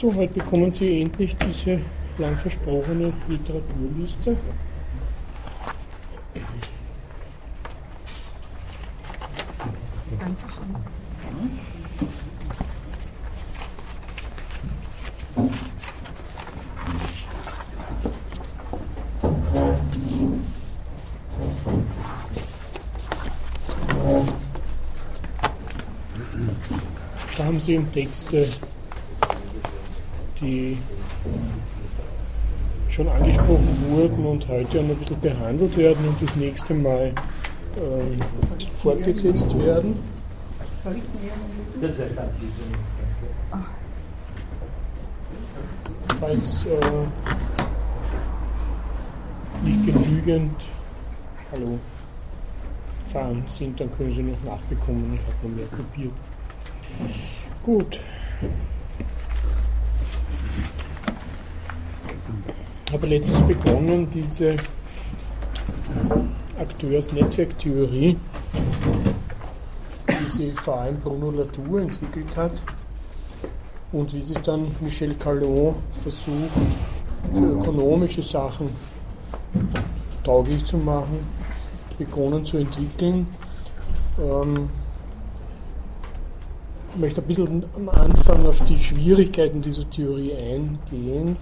[0.00, 1.78] So, heute bekommen Sie endlich diese
[2.16, 4.34] lang versprochene Literaturliste.
[27.36, 28.48] Da haben Sie im Texte
[30.40, 30.78] die
[32.88, 37.12] schon angesprochen wurden und heute noch ein bisschen behandelt werden und das nächste Mal
[37.76, 38.20] ähm,
[38.82, 39.96] fortgesetzt werden.
[46.18, 47.06] Falls äh,
[49.64, 50.66] nicht genügend
[51.52, 51.78] Hallo,
[53.12, 55.14] fahren sind, dann können Sie noch nachbekommen.
[55.14, 56.12] Ich habe noch mehr kopiert.
[57.64, 58.00] Gut.
[63.00, 64.56] Habe letztens begonnen, diese
[66.58, 68.18] Akteurs-Netzwerktheorie,
[70.06, 72.52] die sie vor allem Bruno Latour entwickelt hat
[73.92, 76.50] und wie sich dann Michel Callot versucht,
[77.32, 78.68] für ökonomische Sachen
[80.22, 81.20] tauglich zu machen,
[81.96, 83.26] begonnen zu entwickeln.
[84.18, 84.68] Ähm,
[86.92, 91.38] ich möchte ein bisschen am Anfang auf die Schwierigkeiten dieser Theorie eingehen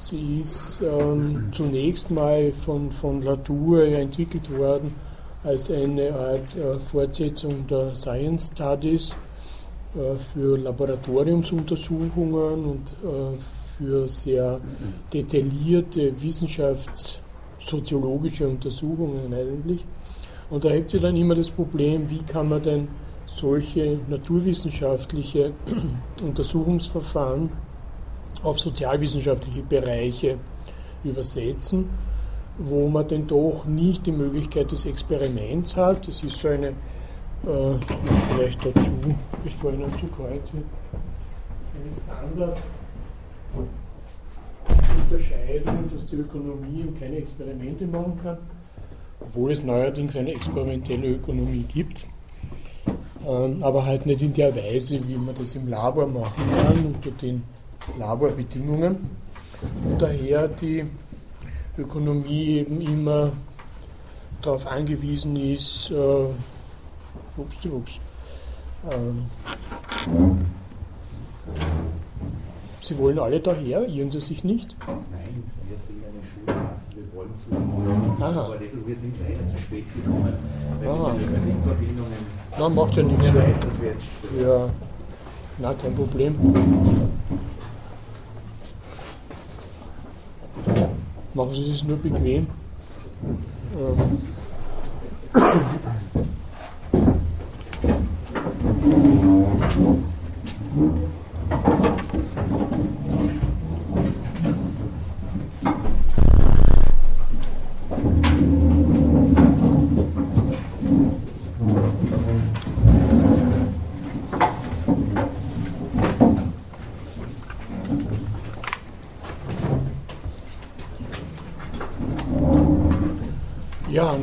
[0.00, 4.94] Sie ist ähm, zunächst mal von, von Latour entwickelt worden
[5.44, 9.14] als eine Art äh, Fortsetzung der Science Studies
[9.94, 13.36] äh, für Laboratoriumsuntersuchungen und äh,
[13.76, 14.58] für sehr
[15.12, 19.84] detaillierte wissenschaftssoziologische Untersuchungen eigentlich.
[20.48, 22.88] Und da hebt sie dann immer das Problem, wie kann man denn
[23.26, 25.52] solche naturwissenschaftliche
[26.22, 27.50] Untersuchungsverfahren
[28.42, 30.38] auf sozialwissenschaftliche Bereiche
[31.04, 31.88] übersetzen,
[32.58, 36.06] wo man denn doch nicht die Möglichkeit des Experiments hat.
[36.08, 36.72] Das ist so eine, äh,
[38.30, 38.90] vielleicht dazu,
[39.44, 40.52] ich noch zu kreuze,
[41.74, 42.58] eine Standard.
[45.10, 48.38] Unterscheidung, dass die Ökonomie keine Experimente machen kann,
[49.20, 52.06] obwohl es neuerdings eine experimentelle Ökonomie gibt,
[53.26, 57.10] ähm, aber halt nicht in der Weise, wie man das im Labor machen kann, unter
[57.10, 57.42] den
[57.98, 59.10] Laborbedingungen
[59.84, 60.84] und daher die
[61.78, 63.32] Ökonomie eben immer
[64.42, 66.24] darauf angewiesen ist, äh,
[67.36, 67.92] ups, ups,
[68.88, 69.12] äh,
[72.82, 74.74] Sie wollen alle daher, irren Sie sich nicht?
[74.86, 80.32] Nein, wir sind eine Schulklasse, wir wollen zu das, wir sind leider zu spät gekommen,
[80.80, 81.12] weil Aha.
[81.12, 81.24] die
[81.68, 82.12] Verbindungen.
[82.58, 83.26] Na, macht ja nichts.
[84.42, 84.68] Ja,
[85.58, 86.34] na, kein Problem.
[91.40, 92.46] Machen Sie es nur bequem.
[93.74, 94.18] Ähm.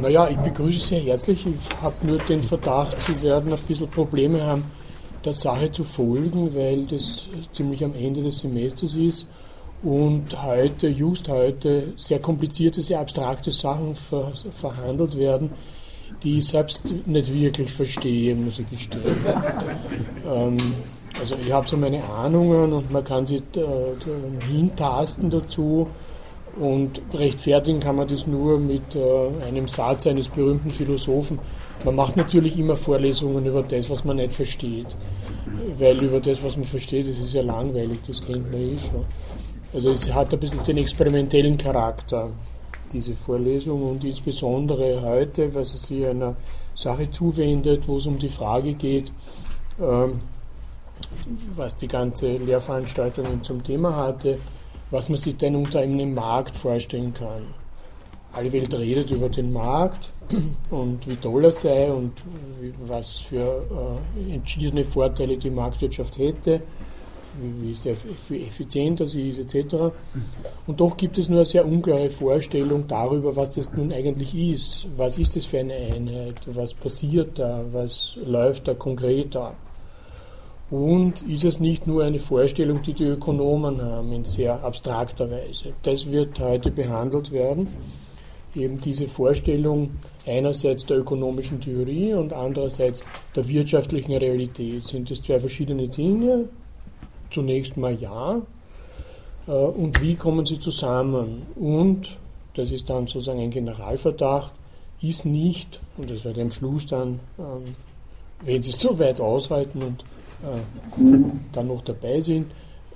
[0.02, 1.46] Naja, ich begrüße Sie herzlich.
[1.46, 4.66] Ich habe nur den Verdacht, Sie werden ein bisschen Probleme haben,
[5.24, 9.28] der Sache zu folgen, weil das ziemlich am Ende des Semesters ist
[9.84, 15.52] und heute, just heute, sehr komplizierte, sehr abstrakte Sachen ver verhandelt werden,
[16.24, 19.04] die ich selbst nicht wirklich verstehe, muss ich gestehen.
[20.28, 20.58] ähm,
[21.20, 25.88] also ich habe so meine Ahnungen und man kann sich äh, hintasten dazu
[26.60, 31.40] und rechtfertigen kann man das nur mit äh, einem Satz eines berühmten Philosophen.
[31.84, 34.96] Man macht natürlich immer Vorlesungen über das, was man nicht versteht.
[35.78, 39.06] Weil über das, was man versteht, das ist ja langweilig, das kennt man eh schon.
[39.74, 42.32] Also es hat ein bisschen den experimentellen Charakter,
[42.92, 46.36] diese Vorlesung und insbesondere heute, weil sie sich einer
[46.74, 49.12] Sache zuwendet, wo es um die Frage geht,
[49.80, 50.22] ähm,
[51.56, 54.40] was die ganze Lehrveranstaltung zum Thema hatte,
[54.92, 57.44] was man sich denn unter einem Markt vorstellen kann.
[58.34, 60.12] Alle Welt redet über den Markt
[60.70, 62.14] und wie toll er sei und
[62.86, 63.66] was für
[64.20, 66.62] äh, entschiedene Vorteile die Marktwirtschaft hätte,
[67.42, 69.76] wie, wie sehr viel effizienter sie ist etc.
[70.66, 74.88] Und doch gibt es nur eine sehr ungeheure Vorstellung darüber, was das nun eigentlich ist.
[74.96, 76.42] Was ist das für eine Einheit?
[76.48, 77.64] Was passiert da?
[77.72, 79.56] Was läuft da konkret ab?
[80.70, 85.74] Und ist es nicht nur eine Vorstellung, die die Ökonomen haben, in sehr abstrakter Weise?
[85.84, 87.68] Das wird heute behandelt werden.
[88.54, 89.92] Eben diese Vorstellung
[90.26, 93.02] einerseits der ökonomischen Theorie und andererseits
[93.36, 94.84] der wirtschaftlichen Realität.
[94.84, 96.50] Sind das zwei verschiedene Dinge?
[97.32, 98.42] Zunächst mal ja.
[99.48, 101.44] Äh, und wie kommen sie zusammen?
[101.56, 102.18] Und,
[102.56, 104.54] das ist dann sozusagen ein Generalverdacht,
[105.02, 107.76] ist nicht, und das wird am Schluss dann, ähm,
[108.44, 110.04] wenn Sie es so weit aushalten und
[111.52, 112.52] dann noch dabei sind,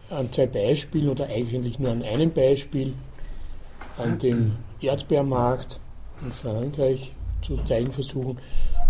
[0.09, 2.93] an zwei Beispielen oder eigentlich nur an einem Beispiel,
[3.97, 5.79] an dem Erdbeermarkt
[6.23, 8.37] in Frankreich zu zeigen versuchen,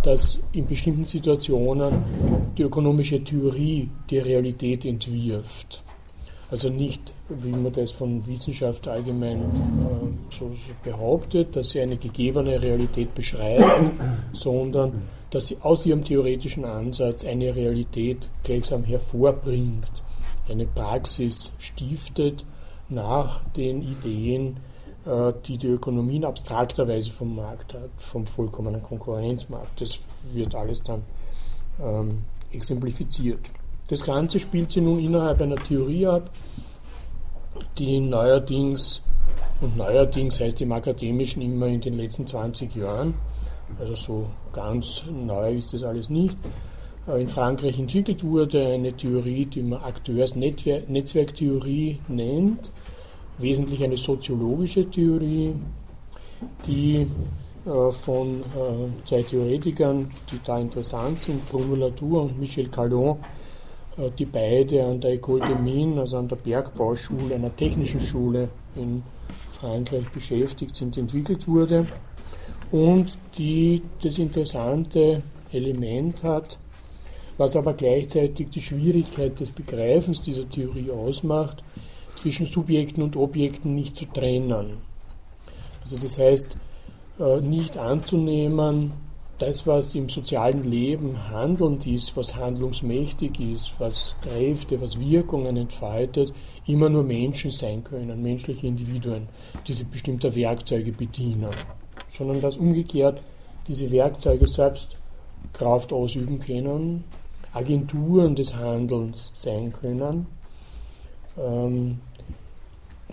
[0.04, 1.94] dass in bestimmten Situationen
[2.58, 5.84] die ökonomische Theorie die Realität entwirft.
[6.50, 10.52] Also nicht, wie man das von Wissenschaft allgemein äh, so,
[10.84, 13.64] behauptet, dass sie eine gegebene Realität beschreibt,
[14.34, 15.02] sondern
[15.32, 19.90] dass sie aus ihrem theoretischen Ansatz eine Realität gleichsam hervorbringt,
[20.50, 22.46] eine Praxis stiftet
[22.90, 24.58] nach den Ideen,
[25.06, 29.82] äh, die die Ökonomie in abstrakter Weise vom Markt hat, vom vollkommenen Konkurrenzmarkt.
[29.82, 30.00] Das
[30.34, 31.04] wird alles dann
[31.82, 33.40] ähm, exemplifiziert.
[33.88, 36.30] Das Ganze spielt sie nun innerhalb einer Theorie ab,
[37.78, 39.02] die neuerdings,
[39.62, 43.14] und neuerdings heißt im Akademischen immer in den letzten 20 Jahren,
[43.80, 46.38] also so ganz neu ist das alles nicht,
[47.08, 52.70] in Frankreich entwickelt wurde, eine Theorie, die man Akteursnetzwerktheorie nennt,
[53.40, 55.56] wesentlich eine soziologische Theorie,
[56.66, 57.08] die
[57.66, 63.18] äh, von äh, zwei Theoretikern, die da interessant sind, Bruno Latour und Michel Callon,
[63.98, 68.50] äh, die beide an der École de Mines, also an der Bergbauschule, einer technischen Schule
[68.76, 69.04] in
[69.60, 71.86] Frankreich beschäftigt sind, entwickelt wurde
[72.72, 76.58] und die das interessante Element hat,
[77.38, 81.64] was aber gleichzeitig die Schwierigkeit des Begreifens dieser Theorie ausmacht,
[82.16, 84.78] zwischen Subjekten und Objekten nicht zu trennen.
[85.82, 86.58] Also das heißt,
[87.20, 88.94] äh, nicht anzunehmen,
[89.40, 96.32] das, was im sozialen Leben handelnd ist, was handlungsmächtig ist, was Kräfte, was Wirkungen entfaltet,
[96.68, 99.28] immer nur Menschen sein können, menschliche Individuen,
[99.68, 101.56] die sich bestimmter Werkzeuge bedienen,
[102.12, 103.22] sondern dass umgekehrt
[103.68, 104.98] diese Werkzeuge selbst
[105.54, 107.04] Kraft ausüben können,
[107.54, 110.28] Agenturen des Handelns sein können
[111.38, 112.00] ähm,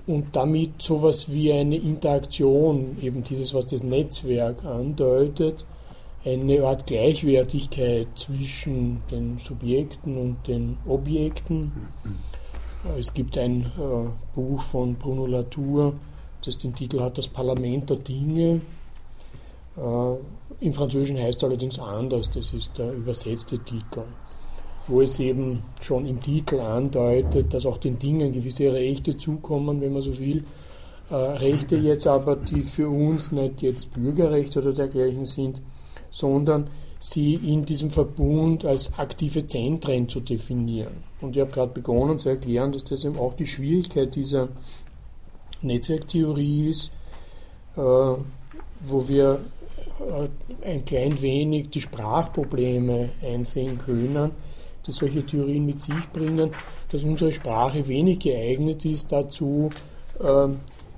[0.06, 5.64] und damit sowas wie eine Interaktion, eben dieses, was das Netzwerk andeutet,
[6.24, 11.72] eine Art Gleichwertigkeit zwischen den Subjekten und den Objekten.
[12.98, 15.94] Es gibt ein äh, Buch von Bruno Latour,
[16.44, 18.60] das den Titel hat Das Parlament der Dinge.
[19.78, 24.02] Äh, Im Französischen heißt es allerdings anders, das ist der übersetzte Titel,
[24.88, 29.92] wo es eben schon im Titel andeutet, dass auch den Dingen gewisse Rechte zukommen, wenn
[29.92, 30.44] man so will.
[31.10, 35.62] Äh, Rechte jetzt aber, die für uns nicht jetzt Bürgerrechte oder dergleichen sind,
[36.10, 36.70] sondern
[37.00, 41.04] sie in diesem Verbund als aktive Zentren zu definieren.
[41.20, 44.48] Und ich habe gerade begonnen zu erklären, dass das eben auch die Schwierigkeit dieser
[45.62, 46.90] Netzwerktheorie ist,
[47.76, 49.40] äh, wo wir
[50.64, 54.30] ein klein wenig die Sprachprobleme einsehen können,
[54.86, 56.50] die solche Theorien mit sich bringen,
[56.90, 59.70] dass unsere Sprache wenig geeignet ist dazu,
[60.20, 60.48] äh,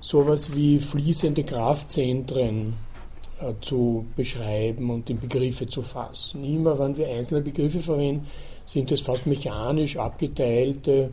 [0.00, 2.74] sowas wie fließende Kraftzentren
[3.40, 6.44] äh, zu beschreiben und in Begriffe zu fassen.
[6.44, 8.26] Immer wenn wir einzelne Begriffe verwenden,
[8.66, 11.10] sind es fast mechanisch abgeteilte,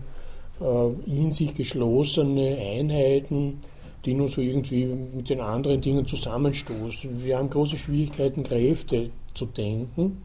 [0.62, 3.62] äh, in sich geschlossene Einheiten,
[4.08, 7.22] die nur so irgendwie mit den anderen Dingen zusammenstoßen.
[7.24, 10.24] Wir haben große Schwierigkeiten, Kräfte zu denken.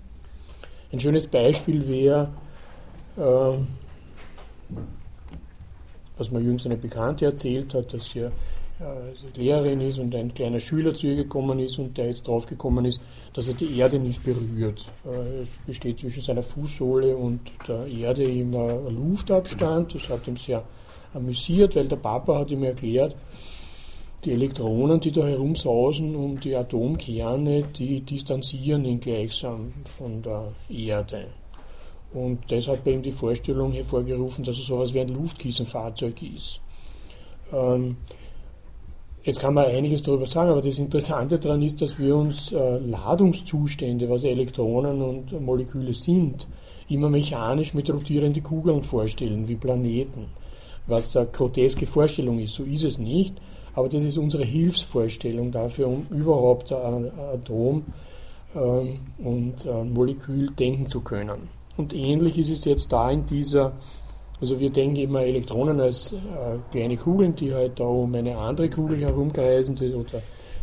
[0.92, 2.30] Ein schönes Beispiel wäre,
[3.16, 3.58] äh,
[6.16, 8.30] was mir jüngst eine Bekannte erzählt hat, dass äh,
[9.36, 13.00] Lehrerin ist und ein kleiner Schüler zu ihr gekommen ist und der jetzt draufgekommen ist,
[13.32, 14.92] dass er die Erde nicht berührt.
[15.04, 19.96] Äh, es besteht zwischen seiner Fußsohle und der Erde immer Luftabstand.
[19.96, 20.62] Das hat ihm sehr
[21.14, 23.16] amüsiert, weil der Papa hat ihm erklärt,
[24.24, 31.26] die Elektronen, die da herumsausen um die Atomkerne, die distanzieren ihn gleichsam von der Erde.
[32.12, 36.60] Und das hat bei ihm die Vorstellung hervorgerufen, dass er sowas wie ein Luftkissenfahrzeug ist.
[37.52, 37.96] Ähm,
[39.24, 42.78] Jetzt kann man einiges darüber sagen, aber das Interessante daran ist, dass wir uns äh,
[42.78, 46.48] Ladungszustände, was Elektronen und Moleküle sind,
[46.88, 50.26] immer mechanisch mit rotierenden Kugeln vorstellen, wie Planeten.
[50.88, 53.36] Was eine groteske Vorstellung ist, so ist es nicht,
[53.74, 57.84] aber das ist unsere Hilfsvorstellung dafür, um überhaupt ein Atom
[58.54, 61.48] ähm, und ein Molekül denken zu können.
[61.76, 63.72] Und ähnlich ist es jetzt da in dieser,
[64.40, 66.16] also wir denken immer Elektronen als äh,
[66.70, 70.22] kleine Kugeln, die halt da um eine andere Kugel herumkreisen oder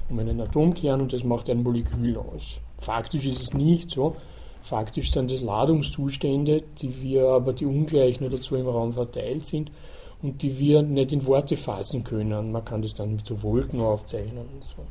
[0.10, 2.60] um einen Atomkern und das macht ein Molekül aus.
[2.80, 4.16] Faktisch ist es nicht so.
[4.62, 9.72] Faktisch sind es Ladungszustände, die wir aber die ungleich nur dazu im Raum verteilt sind
[10.22, 12.52] und die wir nicht in Worte fassen können.
[12.52, 14.82] Man kann das dann mit so Wolken aufzeichnen und so.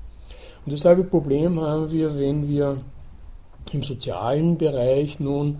[0.64, 2.78] Und dasselbe Problem haben wir, wenn wir
[3.72, 5.58] im sozialen Bereich nun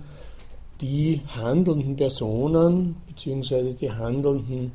[0.81, 3.75] die handelnden Personen bzw.
[3.75, 4.73] die handelnden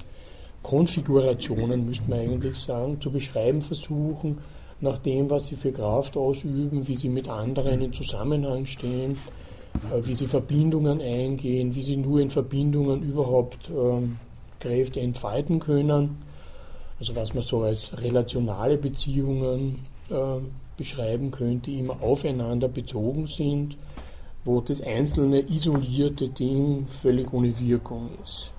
[0.62, 4.40] Konfigurationen, müsste man eigentlich sagen, zu beschreiben versuchen,
[4.82, 9.18] nach dem, was sie für Kraft ausüben, wie sie mit anderen in Zusammenhang stehen,
[9.92, 14.18] äh, wie sie Verbindungen eingehen, wie sie nur in Verbindungen überhaupt ähm,
[14.64, 16.24] Kräfte entfalten können.
[17.00, 19.80] Also was man so als relationale Beziehungen
[20.10, 20.40] äh,
[20.78, 23.78] beschreiben könnte, die immer aufeinander bezogen sind,
[24.46, 28.52] wo das einzelne isolierte Ding völlig ohne Wirkung ist.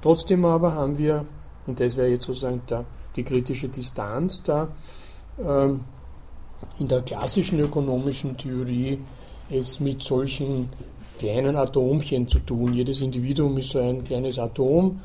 [0.00, 1.26] Trotzdem aber haben wir,
[1.66, 4.68] und das wäre jetzt sozusagen der, die kritische Distanz da,
[5.38, 5.84] ähm,
[6.78, 8.98] in der klassischen ökonomischen Theorie
[9.50, 10.68] es mit solchen
[11.22, 12.74] kleinen Atomchen zu tun.
[12.74, 15.00] Jedes Individuum ist so ein kleines Atom,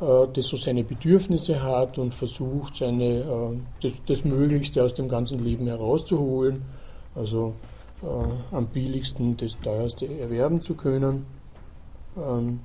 [0.00, 5.08] äh, das so seine Bedürfnisse hat und versucht, seine, äh, das, das Möglichste aus dem
[5.08, 6.62] ganzen Leben herauszuholen,
[7.14, 7.54] also
[8.02, 11.24] äh, am billigsten das teuerste erwerben zu können.
[12.18, 12.60] Ähm,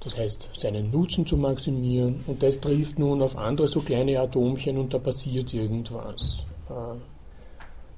[0.00, 4.76] das heißt, seinen Nutzen zu maximieren und das trifft nun auf andere so kleine Atomchen
[4.76, 6.44] und da passiert irgendwas.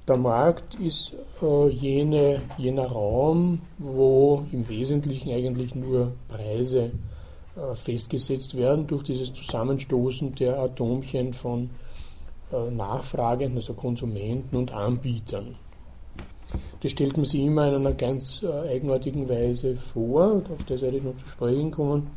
[0.09, 1.15] Der Markt ist
[1.69, 6.89] jene, jener Raum, wo im Wesentlichen eigentlich nur Preise
[7.55, 11.69] äh, festgesetzt werden durch dieses Zusammenstoßen der Atomchen von
[12.51, 15.57] äh, Nachfragenden, also Konsumenten und Anbietern.
[16.81, 21.03] Das stellt man sich immer in einer ganz äh, eigenartigen Weise vor, auf werde ich
[21.03, 22.07] noch zu sprechen kommen.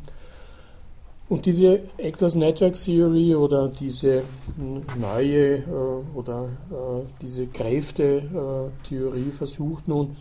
[1.33, 4.21] Und diese Actors Network Theory oder diese
[4.55, 10.15] neue äh, oder äh, diese Kräfte-Theorie versucht nun,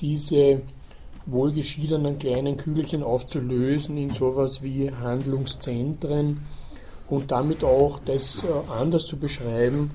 [0.00, 0.62] diese
[1.26, 6.40] wohlgeschiedenen kleinen Kügelchen aufzulösen in sowas wie Handlungszentren
[7.10, 9.90] und damit auch das äh, anders zu beschreiben,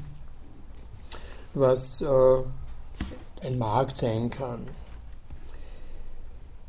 [1.56, 4.68] was äh, ein Markt sein kann.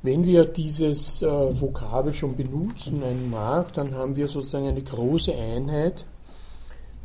[0.03, 1.27] Wenn wir dieses äh,
[1.61, 6.07] Vokabel schon benutzen, ein Markt, dann haben wir sozusagen eine große Einheit,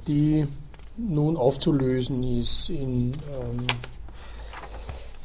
[0.07, 0.47] die
[0.95, 3.67] nun aufzulösen ist in ähm,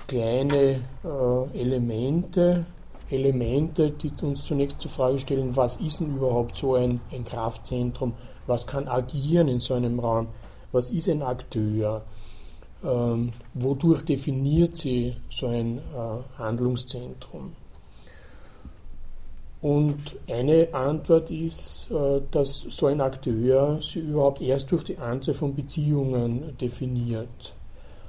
[0.08, 2.66] kleine äh, Elemente,
[3.08, 8.14] Elemente, die uns zunächst zur Frage stellen, was ist denn überhaupt so ein, ein Kraftzentrum,
[8.48, 10.26] was kann agieren in so einem Raum,
[10.72, 12.02] was ist ein Akteur,
[12.82, 17.52] ähm, wodurch definiert sie so ein äh, Handlungszentrum.
[19.62, 25.34] Und eine Antwort ist, äh, dass so ein Akteur sie überhaupt erst durch die Anzahl
[25.34, 27.54] von Beziehungen definiert.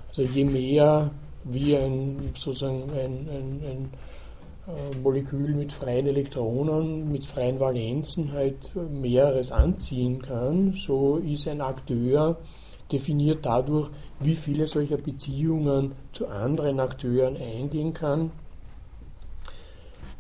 [0.09, 1.11] Also je mehr
[1.43, 3.89] wie ein, sozusagen ein, ein, ein
[4.67, 11.59] äh, Molekül mit freien Elektronen, mit freien Valenzen halt mehreres anziehen kann, so ist ein
[11.59, 12.37] Akteur
[12.91, 13.89] definiert dadurch,
[14.19, 18.31] wie viele solcher Beziehungen zu anderen Akteuren eingehen kann.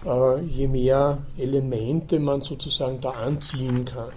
[0.05, 4.09] Äh, je mehr Elemente man sozusagen da anziehen kann.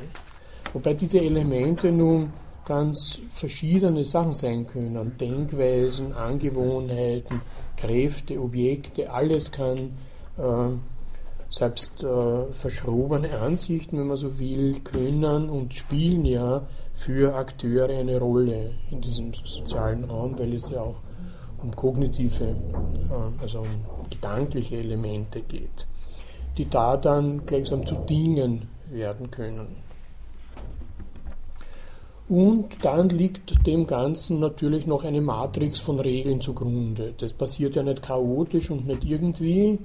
[0.72, 2.32] Wobei diese Elemente nun
[2.64, 5.16] ganz verschiedene Sachen sein können.
[5.18, 7.42] Denkweisen, Angewohnheiten,
[7.76, 9.92] Kräfte, Objekte, alles kann,
[10.38, 10.70] äh,
[11.50, 16.62] selbst äh, verschrobene Ansichten, wenn man so will, können und spielen ja
[16.94, 21.00] für Akteure eine Rolle in diesem sozialen Raum, weil es ja auch
[21.62, 22.56] um kognitive,
[23.40, 25.86] also um gedankliche Elemente geht,
[26.58, 29.84] die da dann gleichsam zu Dingen werden können.
[32.28, 37.12] Und dann liegt dem Ganzen natürlich noch eine Matrix von Regeln zugrunde.
[37.18, 39.78] Das passiert ja nicht chaotisch und nicht irgendwie.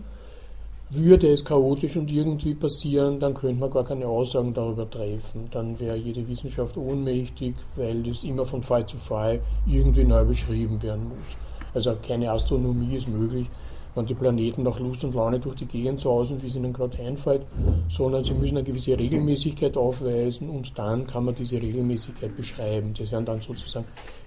[0.91, 5.47] Würde es chaotisch und irgendwie passieren, dann könnte man gar keine Aussagen darüber treffen.
[5.51, 10.81] Dann wäre jede Wissenschaft ohnmächtig, weil das immer von Fall zu Fall irgendwie neu beschrieben
[10.81, 11.37] werden muss.
[11.73, 13.47] Also keine Astronomie ist möglich,
[13.95, 17.01] wenn die Planeten nach Lust und Laune durch die Gegend sausen, wie es ihnen gerade
[17.01, 17.41] einfällt,
[17.89, 22.93] sondern sie müssen eine gewisse Regelmäßigkeit aufweisen und dann kann man diese Regelmäßigkeit beschreiben.
[22.97, 23.85] Das wären dann sozusagen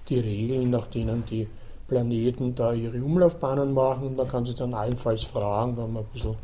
[0.09, 1.47] die Regeln, nach denen die
[1.87, 6.09] Planeten da ihre Umlaufbahnen machen und man kann sich dann allenfalls fragen, wenn man ein
[6.13, 6.37] bisschen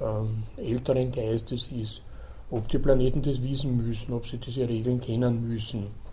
[0.00, 2.02] ähm, älteren Geistes ist,
[2.50, 6.03] ob die Planeten das wissen müssen, ob sie diese Regeln kennen müssen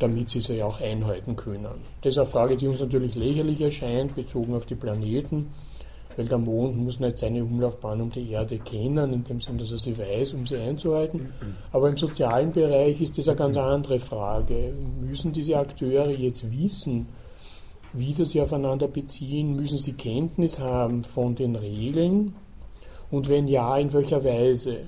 [0.00, 1.68] damit sie sie auch einhalten können.
[2.02, 5.52] Das ist eine Frage, die uns natürlich lächerlich erscheint, bezogen auf die Planeten,
[6.16, 9.70] weil der Mond muss nicht seine Umlaufbahn um die Erde kennen, in dem Sinne, dass
[9.70, 11.32] er sie weiß, um sie einzuhalten.
[11.70, 14.74] Aber im sozialen Bereich ist das eine ganz andere Frage.
[15.00, 17.06] Müssen diese Akteure jetzt wissen,
[17.92, 19.54] wie sie sich aufeinander beziehen?
[19.54, 22.34] Müssen sie Kenntnis haben von den Regeln?
[23.10, 24.78] Und wenn ja, in welcher Weise?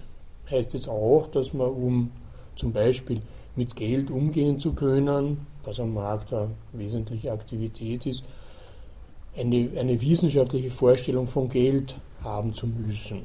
[0.51, 2.11] Heißt es auch, dass man, um
[2.57, 3.21] zum Beispiel
[3.57, 8.25] mit Geld umgehen zu können, was am Markt eine wesentliche Aktivität ist,
[9.37, 13.23] eine, eine wissenschaftliche Vorstellung von Geld haben zu müssen.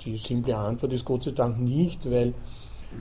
[0.00, 2.34] Die simple Antwort ist Gott sei Dank nicht, weil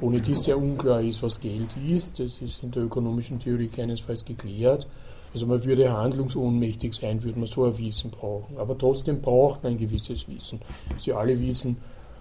[0.01, 2.20] ohne dies sehr unklar ist, was Geld ist.
[2.20, 4.88] Das ist in der ökonomischen Theorie keinesfalls geklärt.
[5.34, 8.58] Also man würde handlungsohnmächtig sein, würde man so ein Wissen brauchen.
[8.58, 10.62] Aber trotzdem braucht man ein gewisses Wissen.
[10.98, 11.77] Sie alle wissen,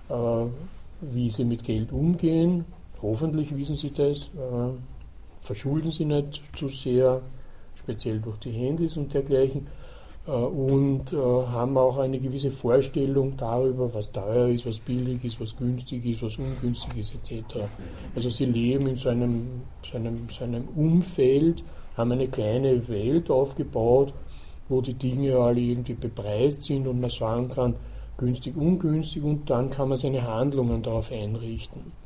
[0.09, 0.15] äh,
[1.03, 2.65] wie sie mit Geld umgehen.
[3.03, 4.31] Hoffentlich wissen sie das.
[4.37, 4.79] Äh,
[5.41, 7.21] verschulden sie nicht zu sehr,
[7.75, 9.67] speziell durch die Handys und dergleichen.
[10.27, 15.41] Äh, und äh, haben auch eine gewisse Vorstellung darüber, was teuer ist, was billig ist,
[15.41, 17.65] was günstig ist, was ungünstig ist, etc.
[18.15, 19.99] Also sie leben in so einem, so
[20.31, 21.65] so einem Umfeld,
[21.97, 24.15] haben eine kleine Welt aufgebaut,
[24.69, 27.75] wo die Dinge alle irgendwie bepreist sind und man sagen kann,
[28.17, 32.02] günstig, ungünstig und dann kann man seine Handlungen darauf einrichten.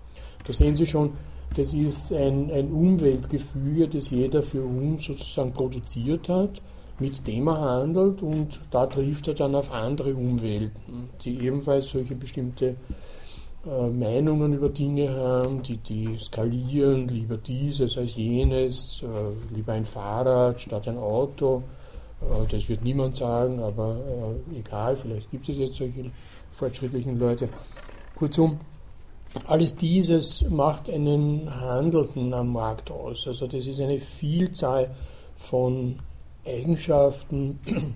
[0.46, 1.12] Da sehen Sie schon,
[1.54, 6.60] das ist ein, ein Umweltgefüge, das jeder für uns sozusagen produziert hat
[6.98, 12.14] mit dem er handelt und da trifft er dann auf andere Umwelten, die ebenfalls solche
[12.14, 12.76] bestimmte
[13.66, 19.84] äh, Meinungen über Dinge haben, die, die skalieren, lieber dieses als jenes, äh, lieber ein
[19.84, 21.62] Fahrrad statt ein Auto.
[22.22, 23.96] Äh, das wird niemand sagen, aber
[24.54, 26.10] äh, egal, vielleicht gibt es jetzt solche
[26.52, 27.50] fortschrittlichen Leute.
[28.14, 28.58] Kurzum,
[29.46, 33.26] alles dieses macht einen Handelnden am Markt aus.
[33.26, 34.90] Also das ist eine Vielzahl
[35.36, 35.98] von
[36.44, 37.58] Eigenschaften,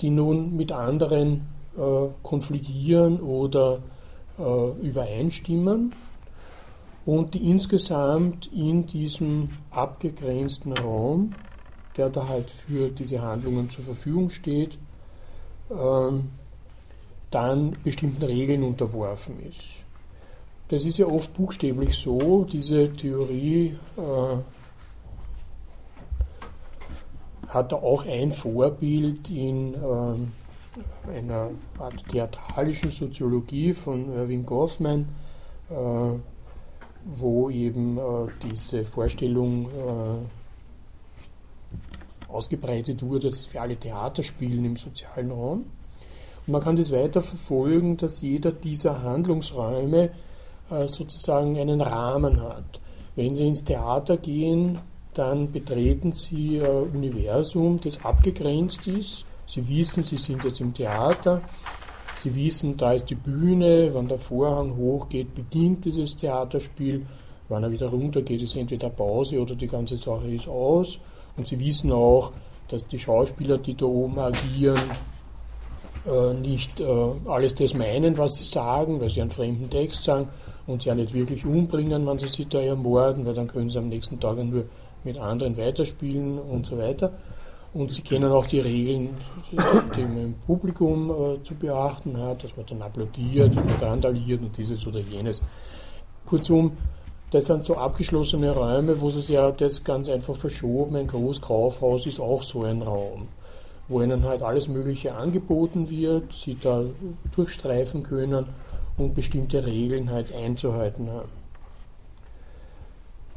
[0.00, 3.80] die nun mit anderen äh, konfligieren oder
[4.38, 5.92] äh, übereinstimmen
[7.06, 11.34] und die insgesamt in diesem abgegrenzten Raum,
[11.96, 14.78] der da halt für diese Handlungen zur Verfügung steht,
[15.70, 16.10] äh,
[17.30, 19.83] dann bestimmten Regeln unterworfen ist.
[20.68, 24.36] Das ist ja oft buchstäblich so, diese Theorie äh,
[27.48, 30.16] hat auch ein Vorbild in äh,
[31.10, 35.06] einer Art theatralischen Soziologie von Irving Goffman,
[35.68, 36.18] äh,
[37.04, 40.16] wo eben äh, diese Vorstellung äh,
[42.32, 45.66] ausgebreitet wurde, dass wir alle Theater spielen im sozialen Raum.
[46.46, 50.10] Und man kann das weiter verfolgen, dass jeder dieser Handlungsräume
[50.68, 52.80] sozusagen einen Rahmen hat.
[53.16, 54.78] Wenn Sie ins Theater gehen,
[55.14, 59.24] dann betreten Sie ein Universum, das abgegrenzt ist.
[59.46, 61.42] Sie wissen, Sie sind jetzt im Theater.
[62.16, 63.94] Sie wissen, da ist die Bühne.
[63.94, 67.06] Wenn der Vorhang hochgeht, beginnt dieses Theaterspiel.
[67.48, 70.98] Wenn er wieder runtergeht, ist entweder Pause oder die ganze Sache ist aus.
[71.36, 72.32] Und Sie wissen auch,
[72.68, 74.80] dass die Schauspieler, die da oben agieren,
[76.06, 76.84] äh, nicht äh,
[77.26, 80.28] alles das meinen, was sie sagen, weil sie einen fremden Text sagen
[80.66, 83.78] und sie ja nicht wirklich umbringen, wenn sie sich da ermorden, weil dann können sie
[83.78, 84.64] am nächsten Tag nur
[85.04, 87.12] mit anderen weiterspielen und so weiter.
[87.74, 89.16] Und sie kennen auch die Regeln,
[89.50, 89.56] die
[90.02, 94.86] man im Publikum äh, zu beachten hat, dass man dann applaudiert und randaliert und dieses
[94.86, 95.42] oder jenes.
[96.24, 96.76] Kurzum,
[97.32, 100.94] das sind so abgeschlossene Räume, wo sie ja das ganz einfach verschoben.
[100.94, 103.26] Ein Großkaufhaus ist auch so ein Raum,
[103.88, 106.84] wo ihnen halt alles Mögliche angeboten wird, sie da
[107.34, 108.46] durchstreifen können
[108.96, 111.44] und bestimmte Regeln halt einzuhalten haben.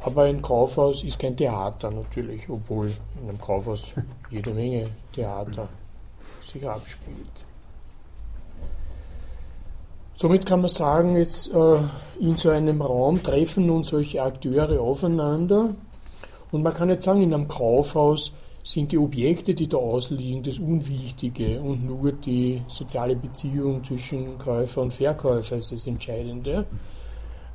[0.00, 3.86] Aber ein Kaufhaus ist kein Theater natürlich, obwohl in einem Kaufhaus
[4.30, 5.68] jede Menge Theater
[6.42, 7.44] sich abspielt.
[10.14, 11.78] Somit kann man sagen, es, äh,
[12.20, 15.74] in so einem Raum treffen nun solche Akteure aufeinander.
[16.50, 18.32] Und man kann jetzt sagen, in einem Kaufhaus
[18.68, 24.82] sind die Objekte, die da ausliegen, das Unwichtige und nur die soziale Beziehung zwischen Käufer
[24.82, 26.66] und Verkäufer ist das Entscheidende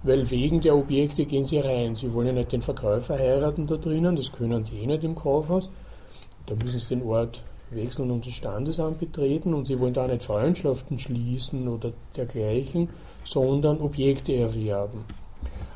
[0.04, 1.96] weil wegen der Objekte gehen sie rein.
[1.96, 5.16] Sie wollen ja nicht den Verkäufer heiraten da drinnen, das können sie eh nicht im
[5.16, 5.70] Kaufhaus.
[6.46, 10.24] Da müssen sie den Ort wechseln und das Standesamt betreten und sie wollen da nicht
[10.24, 12.90] Freundschaften schließen oder dergleichen,
[13.24, 15.06] sondern Objekte erwerben.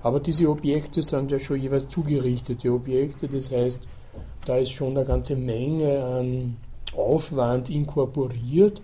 [0.04, 3.88] Aber diese Objekte sind ja schon jeweils zugerichtete Objekte, das heißt,
[4.48, 6.58] da ist schon eine ganze Menge an
[6.96, 8.82] Aufwand inkorporiert,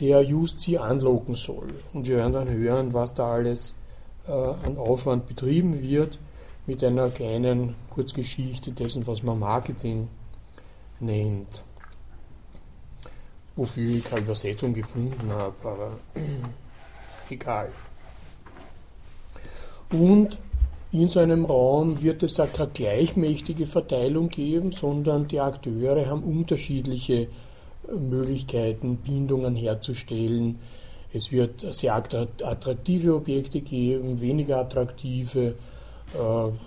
[0.00, 1.74] der just sie anlocken soll.
[1.92, 3.74] Und wir werden dann hören, was da alles
[4.28, 6.18] äh, an Aufwand betrieben wird,
[6.66, 10.08] mit einer kleinen Kurzgeschichte dessen, was man Marketing
[11.00, 11.62] nennt.
[13.56, 15.90] wofür ich keine Übersetzung gefunden habe, aber
[17.30, 17.70] egal.
[19.90, 20.38] Und
[20.94, 26.22] in so einem Raum wird es auch keine gleichmächtige Verteilung geben, sondern die Akteure haben
[26.22, 27.28] unterschiedliche äh,
[27.98, 30.60] Möglichkeiten, Bindungen herzustellen.
[31.12, 35.56] Es wird sehr attraktive Objekte geben, weniger attraktive.
[36.14, 36.16] Äh,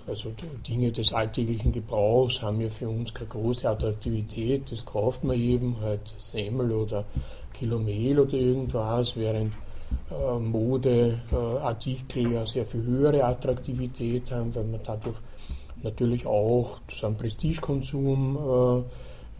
[0.06, 0.32] also
[0.68, 4.70] Dinge des alltäglichen Gebrauchs haben ja für uns keine große Attraktivität.
[4.70, 7.06] Das kauft man eben, halt Semmel oder
[7.54, 9.67] Kilomel oder irgendwas, während äh,
[10.40, 15.16] Modeartikel ja sehr viel höhere Attraktivität haben, weil man dadurch
[15.82, 18.82] natürlich auch so einen Prestigekonsum, äh,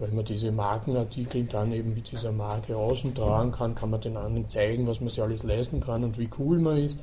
[0.00, 4.16] weil man diese Markenartikel dann eben mit dieser Marke außen tragen kann, kann man den
[4.16, 6.98] anderen zeigen, was man sich alles leisten kann und wie cool man ist,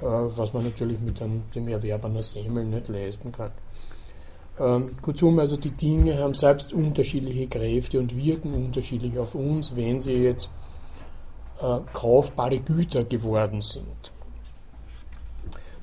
[0.00, 3.52] äh, was man natürlich mit dem, dem Erwerb einer Semmel nicht leisten kann.
[4.58, 10.00] Ähm, kurzum, also die Dinge haben selbst unterschiedliche Kräfte und wirken unterschiedlich auf uns, wenn
[10.00, 10.48] sie jetzt
[11.60, 14.12] äh, kaufbare Güter geworden sind.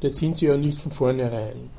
[0.02, 1.70] Das sind sie ja nicht von vornherein.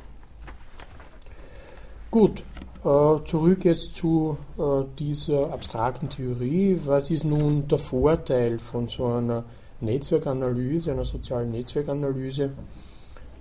[2.11, 2.44] Gut,
[2.85, 6.81] äh, zurück jetzt zu äh, dieser abstrakten Theorie.
[6.85, 9.44] Was ist nun der Vorteil von so einer
[9.81, 12.50] Netzwerkanalyse, einer sozialen Netzwerkanalyse?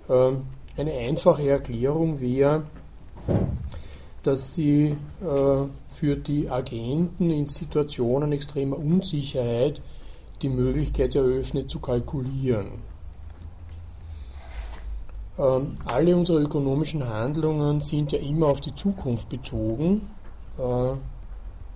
[0.08, 0.42] Ähm,
[0.76, 2.62] eine einfache Erklärung wäre,
[4.22, 9.82] dass sie äh, für die Agenten in Situationen extremer Unsicherheit
[10.42, 12.82] die Möglichkeit eröffnet zu kalkulieren.
[15.38, 20.08] Ähm, alle unsere ökonomischen Handlungen sind ja immer auf die Zukunft bezogen.
[20.58, 20.94] Äh,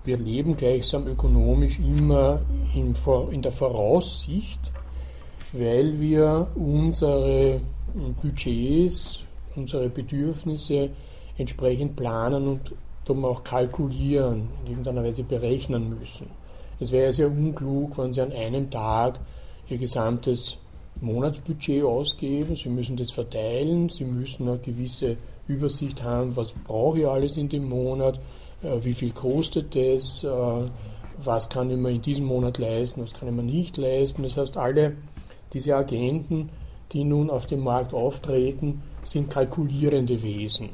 [0.05, 2.41] wir leben gleichsam ökonomisch immer
[2.75, 2.95] in,
[3.31, 4.73] in der Voraussicht,
[5.53, 7.61] weil wir unsere
[8.23, 9.21] Budgets,
[9.57, 10.91] unsere Bedürfnisse
[11.39, 12.73] entsprechend planen und
[13.05, 16.29] darum auch kalkulieren, in irgendeiner Weise berechnen müssen.
[16.79, 19.19] Es wäre sehr unklug, wenn Sie an einem Tag
[19.69, 20.59] Ihr gesamtes
[21.01, 22.55] Monatsbudget ausgeben.
[22.57, 25.17] Sie müssen das verteilen, Sie müssen eine gewisse
[25.49, 28.19] Übersicht haben, was brauche ich alles in dem Monat,
[28.63, 30.69] äh, wie viel kostet das, äh,
[31.25, 34.23] was kann ich mir in diesem Monat leisten, was kann ich mir nicht leisten.
[34.23, 34.97] Das heißt, alle
[35.53, 36.51] diese Agenten,
[36.93, 40.71] die nun auf dem Markt auftreten, sind kalkulierende Wesen.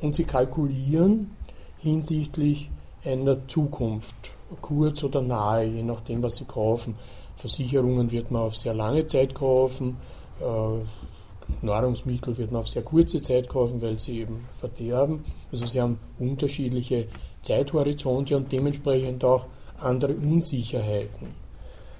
[0.00, 1.30] Und sie kalkulieren
[1.78, 2.70] hinsichtlich
[3.04, 6.96] einer Zukunft kurz oder nahe, je nachdem, was Sie kaufen.
[7.36, 9.96] Versicherungen wird man auf sehr lange Zeit kaufen,
[10.40, 15.24] äh, Nahrungsmittel wird man auf sehr kurze Zeit kaufen, weil sie eben verderben.
[15.50, 17.08] Also sie haben unterschiedliche
[17.42, 19.46] Zeithorizonte und dementsprechend auch
[19.78, 21.28] andere Unsicherheiten.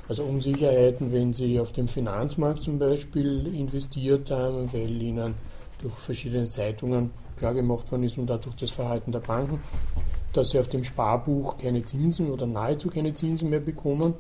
[0.09, 5.35] Also Unsicherheiten, wenn Sie auf dem Finanzmarkt zum Beispiel investiert haben, weil Ihnen
[5.81, 9.61] durch verschiedene Zeitungen klargemacht worden ist und dadurch das Verhalten der Banken,
[10.33, 14.15] dass sie auf dem Sparbuch keine Zinsen oder nahezu keine Zinsen mehr bekommen,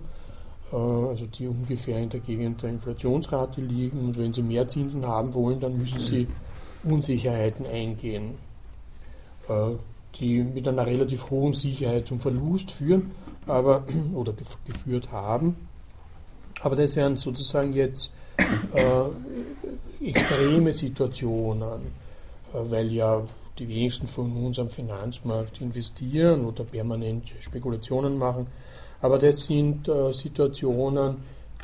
[0.73, 4.01] äh, also die ungefähr in der Gegend der Inflationsrate liegen.
[4.01, 6.29] Und wenn sie mehr Zinsen haben wollen, dann müssen sie
[6.85, 8.35] Unsicherheiten eingehen,
[9.49, 9.71] äh,
[10.17, 13.13] die mit einer relativ hohen Sicherheit zum Verlust führen
[13.47, 14.33] aber, oder
[14.65, 15.69] geführt haben.
[16.61, 18.13] Aber das wären sozusagen jetzt
[18.73, 21.89] äh, extreme Situationen,
[22.53, 23.23] äh, weil ja
[23.59, 28.47] die wenigsten von uns am Finanzmarkt investieren oder permanent Spekulationen machen.
[29.01, 31.17] Aber das sind äh, Situationen,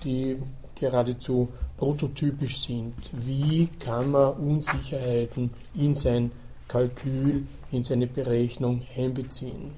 [0.05, 0.37] die
[0.75, 2.95] geradezu prototypisch sind.
[3.13, 6.31] Wie kann man Unsicherheiten in sein
[6.67, 9.73] Kalkül, in seine Berechnung einbeziehen?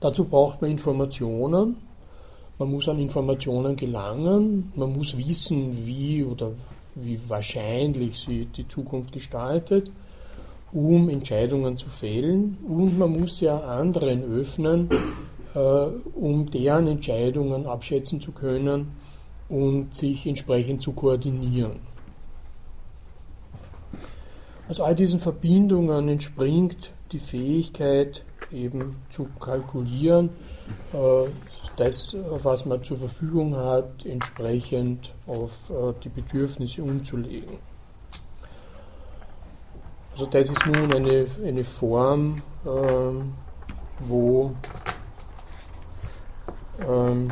[0.00, 1.76] Dazu braucht man Informationen.
[2.58, 4.72] Man muss an Informationen gelangen.
[4.76, 6.52] Man muss wissen, wie oder
[6.94, 9.90] wie wahrscheinlich sie die Zukunft gestaltet
[10.72, 14.88] um Entscheidungen zu fällen und man muss ja anderen öffnen,
[15.54, 18.92] äh, um deren Entscheidungen abschätzen zu können
[19.48, 21.80] und sich entsprechend zu koordinieren.
[24.68, 30.30] Aus all diesen Verbindungen entspringt die Fähigkeit, eben zu kalkulieren,
[30.92, 31.28] äh,
[31.76, 37.71] das, was man zur Verfügung hat, entsprechend auf äh, die Bedürfnisse umzulegen.
[40.22, 43.32] Also das ist nun eine, eine Form, ähm,
[43.98, 44.52] wo
[46.88, 47.28] ähm,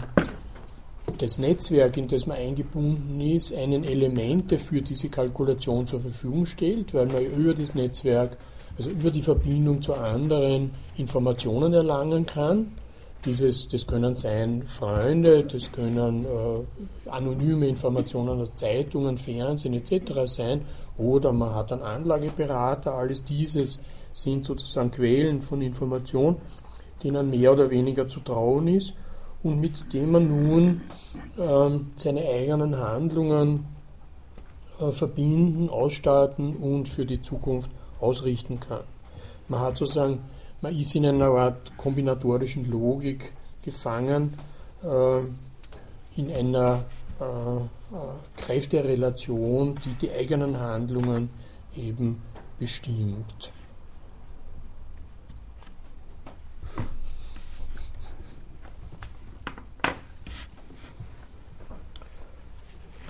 [1.18, 6.92] das Netzwerk, in das man eingebunden ist, einen Elemente für diese Kalkulation zur Verfügung stellt,
[6.92, 8.36] weil man über das Netzwerk,
[8.76, 12.72] also über die Verbindung zu anderen Informationen erlangen kann.
[13.24, 20.22] Dieses, das können sein Freunde, das können äh, anonyme Informationen aus Zeitungen, Fernsehen etc.
[20.24, 20.62] sein
[20.96, 22.94] oder man hat einen Anlageberater.
[22.94, 23.78] Alles dieses
[24.14, 26.36] sind sozusagen Quellen von Information,
[27.02, 28.94] denen mehr oder weniger zu trauen ist
[29.42, 30.82] und mit dem man nun
[31.38, 33.66] ähm, seine eigenen Handlungen
[34.80, 38.84] äh, verbinden, ausstatten und für die Zukunft ausrichten kann.
[39.48, 40.20] Man hat sozusagen,
[40.60, 44.34] man ist in einer Art kombinatorischen Logik gefangen,
[44.82, 45.20] äh,
[46.16, 46.84] in einer
[47.20, 47.66] äh, äh
[48.36, 51.30] Kräfterelation, die die eigenen Handlungen
[51.76, 52.22] eben
[52.58, 53.52] bestimmt.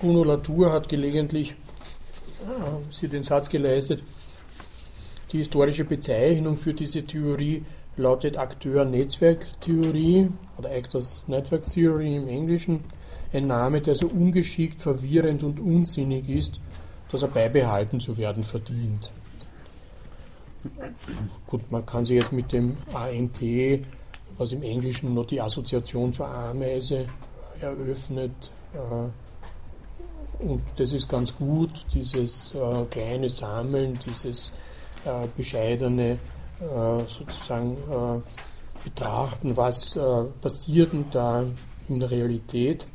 [0.01, 1.55] Bruno Latour hat gelegentlich äh,
[2.91, 4.03] sie den Satz geleistet,
[5.33, 7.65] die historische Bezeichnung für diese Theorie
[7.97, 12.85] lautet Akteur-Netzwerk-Theorie oder Actors Network Theory im Englischen,
[13.33, 16.61] ein Name, der so ungeschickt, verwirrend und unsinnig ist,
[17.11, 19.13] dass er beibehalten zu werden verdient.
[21.47, 23.41] Gut, man kann sich jetzt mit dem ANT,
[24.37, 27.07] was im Englischen noch die Assoziation zur Ameise
[27.61, 29.09] eröffnet, äh,
[30.41, 34.53] und das ist ganz gut, dieses äh, kleine Sammeln, dieses
[35.37, 36.19] bescheidene
[36.61, 38.21] äh, sozusagen äh,
[38.85, 41.45] Betrachten, was äh, passiert denn da
[41.89, 42.87] in der Realität.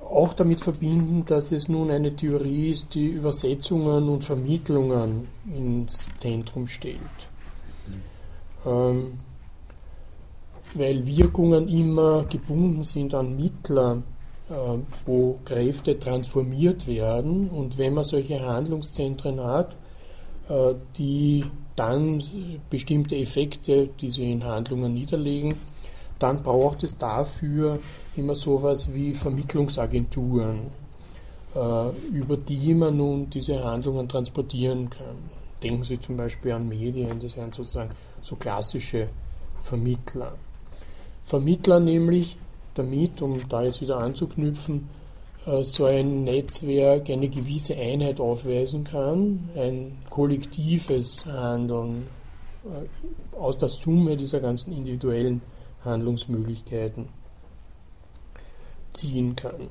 [0.00, 6.66] Auch damit verbinden, dass es nun eine Theorie ist, die Übersetzungen und Vermittlungen ins Zentrum
[6.66, 7.00] stellt.
[8.66, 9.18] Ähm,
[10.74, 14.02] weil Wirkungen immer gebunden sind an Mittler,
[14.50, 17.48] äh, wo Kräfte transformiert werden.
[17.50, 19.87] Und wenn man solche Handlungszentren hat, äh,
[20.96, 21.44] die
[21.76, 22.22] dann
[22.70, 25.56] bestimmte Effekte, die sie in Handlungen niederlegen,
[26.18, 27.78] dann braucht es dafür
[28.16, 30.58] immer sowas wie Vermittlungsagenturen,
[31.54, 35.16] äh, über die man nun diese Handlungen transportieren kann.
[35.62, 37.90] Denken Sie zum Beispiel an Medien, das wären sozusagen
[38.22, 39.08] so klassische
[39.60, 40.32] Vermittler.
[41.24, 42.36] Vermittler nämlich,
[42.74, 44.97] damit, um da jetzt wieder anzuknüpfen, äh,
[45.62, 52.06] so ein Netzwerk eine gewisse Einheit aufweisen kann, ein kollektives Handeln
[52.64, 55.40] äh, aus der Summe dieser ganzen individuellen
[55.84, 57.08] Handlungsmöglichkeiten
[58.92, 59.68] ziehen kann.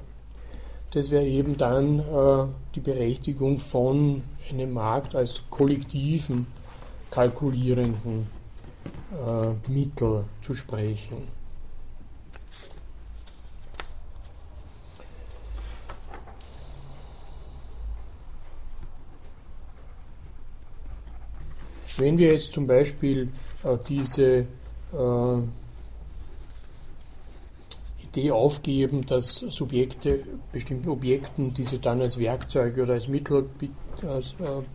[0.91, 6.47] Das wäre eben dann äh, die Berechtigung von einem Markt als kollektiven,
[7.11, 8.27] kalkulierenden
[9.11, 11.37] äh, Mittel zu sprechen.
[21.97, 23.29] Wenn wir jetzt zum Beispiel
[23.63, 24.45] äh, diese
[24.93, 25.41] äh,
[28.03, 30.19] Idee aufgeben, dass Subjekte
[30.51, 33.69] bestimmten Objekten, die sie dann als Werkzeuge oder als Mittel be
[34.03, 34.21] äh,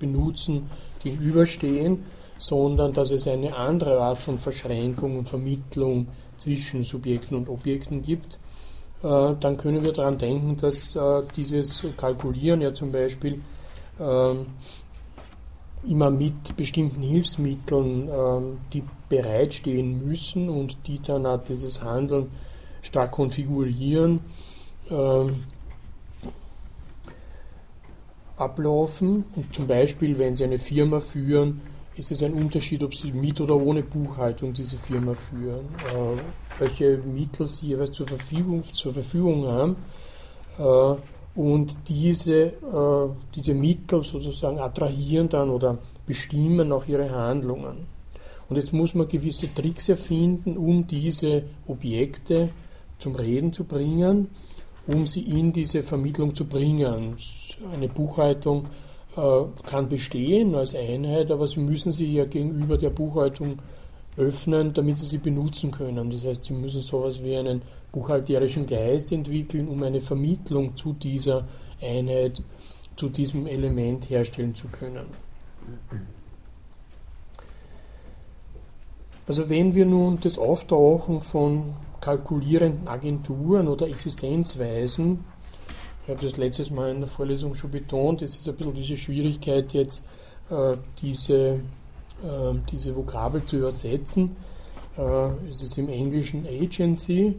[0.00, 0.68] benutzen,
[1.02, 2.04] gegenüberstehen,
[2.38, 8.38] sondern dass es eine andere Art von Verschränkung und Vermittlung zwischen Subjekten und Objekten gibt,
[9.02, 13.40] äh, dann können wir daran denken, dass äh, dieses Kalkulieren ja zum Beispiel
[14.00, 14.46] ähm,
[15.88, 22.31] immer mit bestimmten Hilfsmitteln, ähm, die bereitstehen müssen und die dann auch dieses Handeln
[22.83, 24.21] stark konfigurieren,
[24.90, 25.45] ähm,
[28.37, 29.25] ablaufen.
[29.37, 31.61] Und zum Beispiel, wenn Sie eine Firma führen,
[31.97, 36.99] ist es ein Unterschied, ob Sie mit oder ohne Buchhaltung diese Firma führen, äh, welche
[36.99, 39.77] Mittel Sie jeweils zur Verfügung, zur Verfügung haben.
[40.59, 40.97] Äh,
[41.35, 47.87] und diese, äh, diese Mittel sozusagen attrahieren dann oder bestimmen auch ihre Handlungen.
[48.49, 52.51] Und jetzt muss man gewisse Tricks erfinden, um diese Objekte
[52.99, 54.29] zum Reden zu bringen,
[54.87, 57.16] um sie in diese Vermittlung zu bringen.
[57.73, 58.66] Eine Buchhaltung
[59.16, 63.59] äh, kann bestehen als Einheit, aber Sie müssen sie ja gegenüber der Buchhaltung
[64.16, 66.11] öffnen, damit Sie sie benutzen können.
[66.11, 71.46] Das heißt, Sie müssen sowas wie einen buchhalterischen Geist entwickeln, um eine Vermittlung zu dieser
[71.81, 72.42] Einheit,
[72.96, 75.07] zu diesem Element herstellen zu können.
[79.28, 85.24] Also wenn wir nun das Auftauchen von kalkulierenden Agenturen oder Existenzweisen,
[86.05, 88.96] ich habe das letztes Mal in der Vorlesung schon betont, es ist ein bisschen diese
[88.96, 90.05] Schwierigkeit jetzt,
[90.50, 91.61] äh, diese, äh,
[92.70, 94.35] diese Vokabel zu übersetzen.
[94.98, 97.37] Äh, es ist im Englischen Agency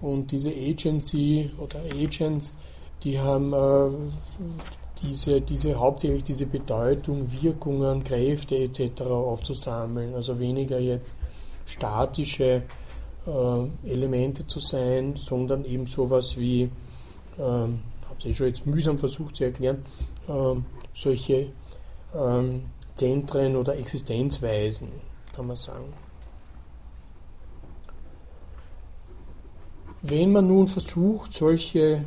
[0.00, 2.54] und diese Agency oder Agents,
[3.02, 3.52] die haben
[5.02, 9.02] diese, diese hauptsächlich diese Bedeutung, Wirkungen, Kräfte etc.
[9.02, 10.14] aufzusammeln.
[10.14, 11.14] Also weniger jetzt
[11.66, 12.62] statische
[13.26, 16.70] äh, Elemente zu sein, sondern eben sowas wie, äh,
[17.38, 17.76] habe
[18.18, 19.84] es eh schon jetzt mühsam versucht zu erklären,
[20.28, 20.60] äh,
[20.94, 21.50] solche äh,
[22.96, 24.88] Zentren oder Existenzweisen,
[25.34, 25.92] kann man sagen.
[30.02, 32.04] Wenn man nun versucht, solche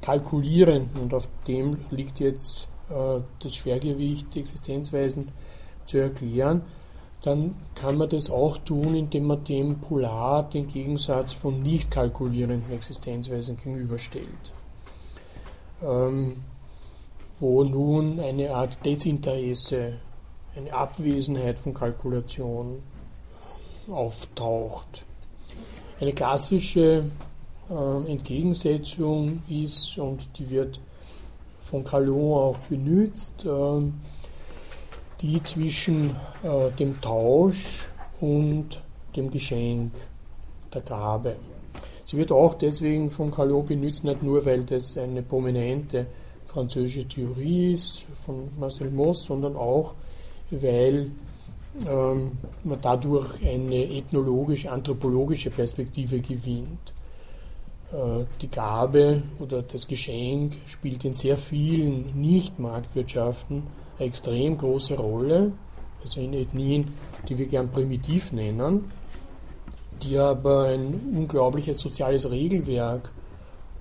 [0.00, 5.28] kalkulierenden, und auf dem liegt jetzt äh, das Schwergewicht der Existenzweisen
[5.84, 6.62] zu erklären,
[7.22, 12.72] dann kann man das auch tun, indem man dem polar den Gegensatz von nicht kalkulierenden
[12.72, 14.52] Existenzweisen gegenüberstellt.
[15.82, 16.36] Ähm,
[17.38, 19.98] wo nun eine Art Desinteresse,
[20.56, 22.82] eine Abwesenheit von Kalkulation
[23.88, 25.04] auftaucht.
[26.00, 27.04] Eine klassische
[27.68, 30.80] äh, Entgegensetzung ist, und die wird
[31.60, 33.82] von Calon auch benutzt, äh,
[35.20, 37.86] die zwischen äh, dem Tausch
[38.18, 38.80] und
[39.14, 39.92] dem Geschenk,
[40.72, 41.36] der Gabe.
[42.04, 46.06] Sie wird auch deswegen von Calot benutzt, nicht nur weil das eine prominente
[46.46, 49.94] französische Theorie ist von Marcel Mauss, sondern auch
[50.50, 51.10] weil
[51.86, 52.32] ähm,
[52.64, 56.92] man dadurch eine ethnologisch-anthropologische Perspektive gewinnt.
[57.92, 63.62] Äh, die Gabe oder das Geschenk spielt in sehr vielen Nicht-Marktwirtschaften
[63.98, 65.52] eine extrem große Rolle,
[66.02, 66.92] also in Ethnien,
[67.28, 68.90] die wir gern primitiv nennen,
[70.02, 73.12] die aber ein unglaubliches soziales Regelwerk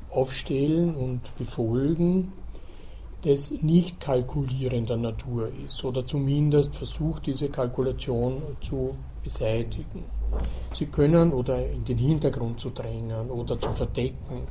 [0.09, 2.33] aufstellen und befolgen,
[3.21, 10.05] das nicht kalkulierender Natur ist oder zumindest versucht, diese Kalkulation zu beseitigen.
[10.73, 14.47] Sie können oder in den Hintergrund zu drängen oder zu verdecken.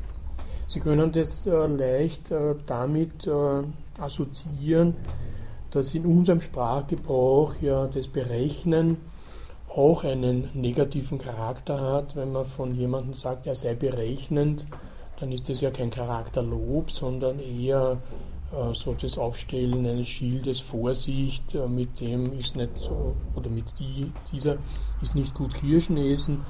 [0.67, 3.63] Sie können das äh, leicht äh, damit äh,
[3.99, 4.95] assoziieren,
[5.71, 8.99] dass in unserem Sprachgebrauch ja das Berechnen
[9.69, 12.17] auch einen negativen Charakter hat.
[12.17, 14.67] Wenn man von jemandem sagt, er sei berechnend,
[15.21, 17.99] dann ist das ja kein Charakterlob, sondern eher
[18.73, 24.11] so das Aufstellen eines Schildes Vorsicht, äh, mit dem ist nicht so, oder mit die,
[24.33, 24.57] dieser
[25.03, 26.43] ist nicht gut Kirschen essen,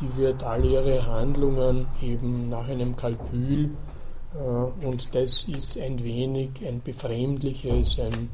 [0.00, 3.70] die wird alle ihre Handlungen eben nach einem Kalkül
[4.34, 8.28] äh, und das ist ein wenig ein befremdliches, ein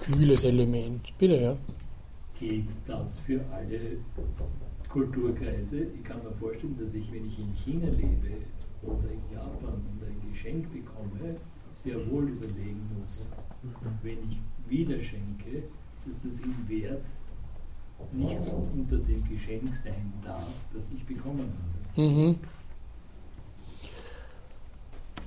[0.00, 1.12] kühles Element.
[1.18, 1.56] Bitte, ja.
[2.38, 3.98] Gilt das für alle
[4.88, 5.82] Kulturkreise?
[5.96, 8.36] Ich kann mir vorstellen, dass ich, wenn ich in China lebe
[8.82, 11.34] oder in Japan und ein Geschenk bekomme,
[11.82, 13.28] sehr wohl überlegen muss,
[14.02, 14.38] wenn ich
[14.68, 15.64] wieder schenke,
[16.06, 17.04] dass das im Wert
[18.12, 18.38] nicht
[18.74, 21.52] unter dem Geschenk sein darf, das ich bekommen
[21.94, 22.02] habe.
[22.02, 22.38] Mhm.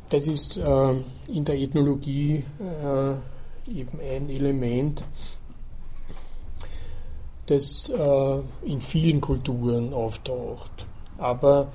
[0.09, 0.93] Das ist äh,
[1.27, 3.13] in der Ethnologie äh,
[3.71, 5.05] eben ein Element,
[7.45, 10.87] das äh, in vielen Kulturen auftaucht.
[11.17, 11.71] Aber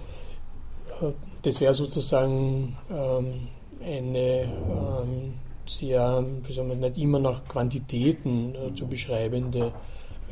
[1.00, 1.12] äh,
[1.42, 3.48] das wäre sozusagen ähm,
[3.86, 5.34] eine ähm,
[5.66, 9.72] sehr, wie soll man nicht immer nach Quantitäten äh, zu beschreibende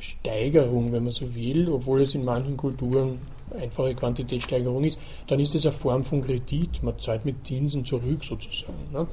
[0.01, 3.21] Steigerung, wenn man so will, obwohl es in manchen Kulturen
[3.59, 8.25] einfache Quantitätssteigerung ist, dann ist es eine Form von Kredit, man zahlt mit Zinsen zurück
[8.25, 8.93] sozusagen.
[8.93, 9.07] Ne?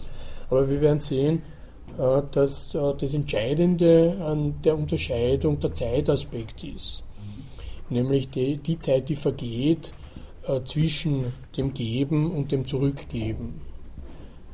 [0.49, 1.43] Aber wir werden sehen,
[1.97, 7.03] äh, dass äh, das Entscheidende an der Unterscheidung der Zeitaspekt ist.
[7.89, 9.93] Nämlich die, die Zeit, die vergeht
[10.47, 13.61] äh, zwischen dem Geben und dem Zurückgeben.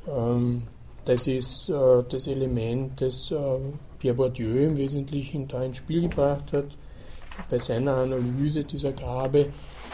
[0.08, 0.64] Ähm,
[1.06, 3.36] das ist äh, das Element, das äh,
[4.00, 6.66] Pierre Bourdieu im Wesentlichen da ins Spiel gebracht hat,
[7.50, 9.48] bei seiner Analyse dieser Gabe.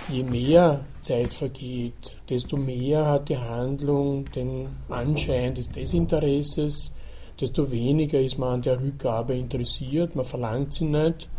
[0.10, 6.92] Je mehr Zeit vergeht, desto mehr hat die Handlung den Anschein des Desinteresses,
[7.40, 11.30] desto weniger ist man an der Rückgabe interessiert, man verlangt sie nicht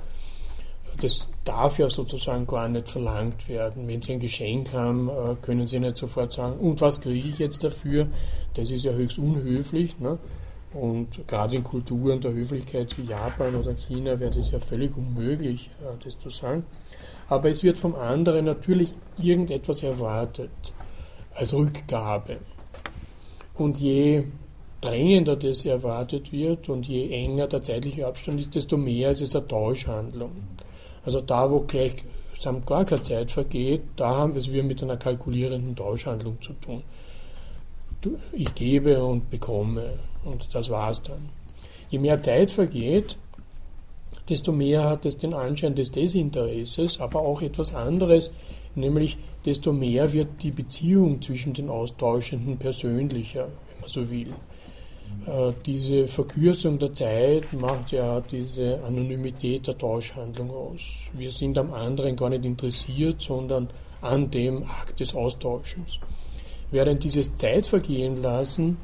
[1.00, 3.86] das darf ja sozusagen gar nicht verlangt werden.
[3.86, 7.38] Wenn Sie ein Geschenk haben, äh, können Sie nicht sofort sagen, und was kriege ich
[7.38, 8.08] jetzt dafür?
[8.54, 9.98] Das ist ja höchst unhöflich.
[9.98, 10.18] Ne?
[10.72, 15.70] Und gerade in Kulturen der Höflichkeit wie Japan oder China wäre das ja völlig unmöglich,
[15.82, 16.64] äh, das zu sagen.
[17.28, 20.50] Aber es wird vom anderen natürlich irgendetwas erwartet
[21.34, 22.40] als Rückgabe.
[23.56, 24.24] Und je
[24.80, 29.34] drängender das erwartet wird und je enger der zeitliche Abstand ist, desto mehr ist es
[29.34, 30.32] eine Tauschhandlung.
[31.04, 31.96] Also da, wo gleich
[32.66, 36.82] gar keine Zeit vergeht, da haben wir es wieder mit einer kalkulierenden Tauschhandlung zu tun.
[38.32, 39.94] Ich gebe und bekomme
[40.24, 41.30] und das war's dann.
[41.88, 43.16] Je mehr Zeit vergeht,
[44.28, 48.30] desto mehr hat es den Anschein des Desinteresses, aber auch etwas anderes,
[48.74, 54.34] nämlich desto mehr wird die Beziehung zwischen den Austauschenden persönlicher, wenn man so will.
[55.26, 60.80] Äh, diese Verkürzung der Zeit macht ja diese Anonymität der Tauschhandlung aus.
[61.12, 63.68] Wir sind am anderen gar nicht interessiert, sondern
[64.00, 65.98] an dem Akt des Austauschens.
[66.70, 68.76] Während dieses Zeitvergehen lassen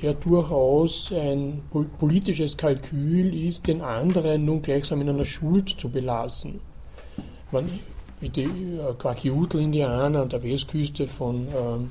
[0.00, 1.62] ja durchaus ein
[1.98, 6.60] politisches Kalkül ist, den anderen nun gleichsam in einer Schuld zu belassen.
[7.50, 7.70] Man
[8.20, 11.90] die äh, Quachiutl-Indianer an der Westküste von ähm,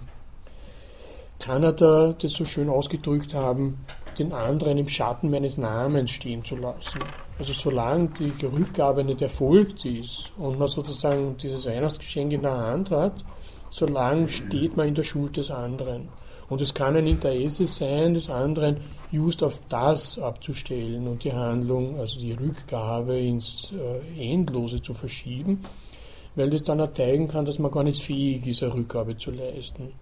[1.41, 3.79] Kanada das so schön ausgedrückt haben,
[4.19, 6.99] den anderen im Schatten meines Namens stehen zu lassen.
[7.39, 12.91] Also solange die Rückgabe nicht erfolgt ist und man sozusagen dieses Weihnachtsgeschenk in der Hand
[12.91, 13.25] hat,
[13.71, 16.09] solange steht man in der Schuld des anderen.
[16.47, 18.77] Und es kann ein Interesse sein, des anderen
[19.11, 25.63] just auf das abzustellen und die Handlung, also die Rückgabe ins äh, Endlose zu verschieben,
[26.35, 29.31] weil das dann auch zeigen kann, dass man gar nicht fähig ist, eine Rückgabe zu
[29.31, 29.93] leisten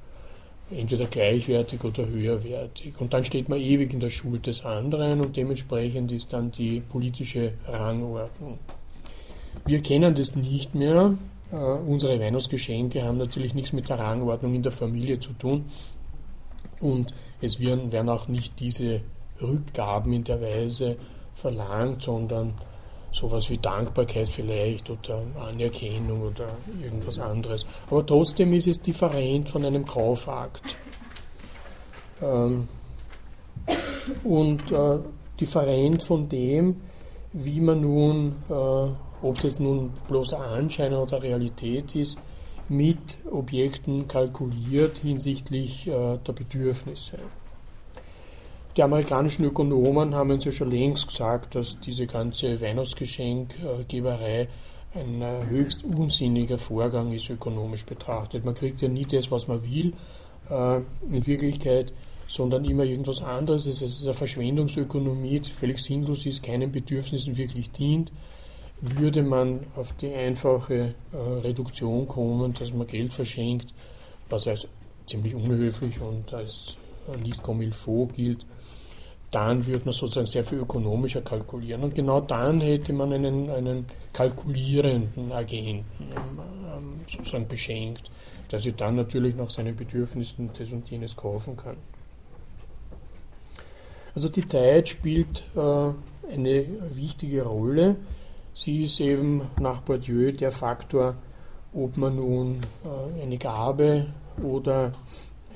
[0.71, 2.93] entweder gleichwertig oder höherwertig.
[2.99, 6.79] Und dann steht man ewig in der Schuld des anderen und dementsprechend ist dann die
[6.81, 8.59] politische Rangordnung.
[9.65, 11.15] Wir kennen das nicht mehr.
[11.51, 15.65] Uh, unsere Weihnachtsgeschenke haben natürlich nichts mit der Rangordnung in der Familie zu tun.
[16.79, 17.11] Und
[17.41, 19.01] es werden auch nicht diese
[19.41, 20.97] Rückgaben in der Weise
[21.33, 22.53] verlangt, sondern
[23.11, 26.49] sowas wie Dankbarkeit vielleicht oder Anerkennung oder
[26.81, 27.65] irgendwas anderes.
[27.89, 30.61] Aber trotzdem ist es different von einem Kaufakt.
[32.21, 32.67] Ähm,
[34.23, 34.99] und äh,
[35.39, 36.81] different von dem,
[37.33, 42.17] wie man nun, äh, ob das nun bloß Anschein oder Realität ist,
[42.67, 47.17] mit Objekten kalkuliert hinsichtlich äh, der Bedürfnisse.
[48.79, 54.47] Die amerikanischen Ökonomen haben uns ja schon längst gesagt, dass diese ganze Weihnachtsgeschenkgeberei
[54.93, 58.45] ein äh, höchst unsinniger Vorgang ist, ökonomisch betrachtet.
[58.45, 59.91] Man kriegt ja nie das, was man will,
[60.49, 60.77] äh,
[61.13, 61.91] in Wirklichkeit,
[62.29, 63.65] sondern immer irgendwas anderes.
[63.65, 68.13] Es ist eine Verschwendungsökonomie, die völlig sinnlos ist, keinen Bedürfnissen wirklich dient.
[68.79, 73.73] Würde man auf die einfache äh, Reduktion kommen, dass man Geld verschenkt,
[74.29, 74.65] was als
[75.05, 76.77] ziemlich unhöflich und als
[77.17, 78.45] nicht comme il faut gilt,
[79.31, 81.83] dann würde man sozusagen sehr viel ökonomischer kalkulieren.
[81.83, 88.09] Und genau dann hätte man einen, einen kalkulierenden Agenten ähm, sozusagen beschenkt,
[88.51, 91.77] der sich dann natürlich nach seinen Bedürfnissen das und jenes kaufen kann.
[94.15, 95.93] Also die Zeit spielt äh,
[96.33, 97.97] eine wichtige Rolle.
[98.53, 101.15] Sie ist eben nach Bourdieu der Faktor,
[101.73, 104.07] ob man nun äh, eine Gabe
[104.41, 104.91] oder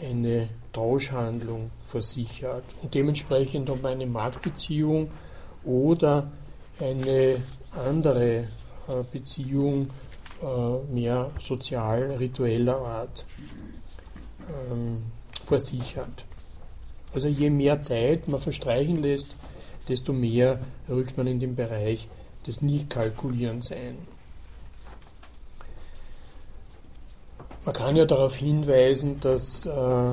[0.02, 5.10] eine Tauschhandlung versichert und dementsprechend ob eine Marktbeziehung
[5.64, 6.32] oder
[6.80, 7.38] eine
[7.88, 8.48] andere
[8.88, 9.90] äh, Beziehung
[10.42, 13.26] äh, mehr sozial-ritueller Art
[14.70, 15.04] ähm,
[15.46, 16.26] versichert.
[17.14, 19.36] Also je mehr Zeit man verstreichen lässt,
[19.88, 20.60] desto mehr
[20.90, 22.08] rückt man in den Bereich
[22.48, 23.98] des Nicht-Kalkulierens ein.
[27.66, 30.12] Man kann ja darauf hinweisen, dass äh,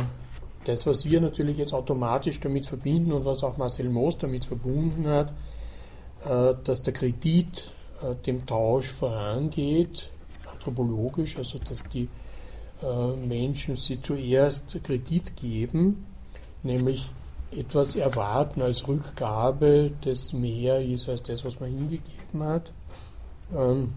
[0.64, 5.06] das, was wir natürlich jetzt automatisch damit verbinden und was auch Marcel Moos damit verbunden
[5.06, 5.32] hat,
[6.24, 10.11] äh, dass der Kredit äh, dem Tausch vorangeht,
[10.50, 12.08] anthropologisch, also dass die
[12.82, 16.04] äh, Menschen sie zuerst Kredit geben,
[16.62, 17.11] nämlich
[17.50, 22.72] etwas erwarten als Rückgabe, das mehr ist als das, was man hingegeben hat.
[23.56, 23.94] Ähm,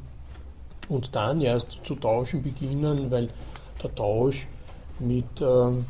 [0.89, 3.29] und dann erst zu tauschen beginnen, weil
[3.81, 4.47] der Tausch
[4.99, 5.85] mit ähm,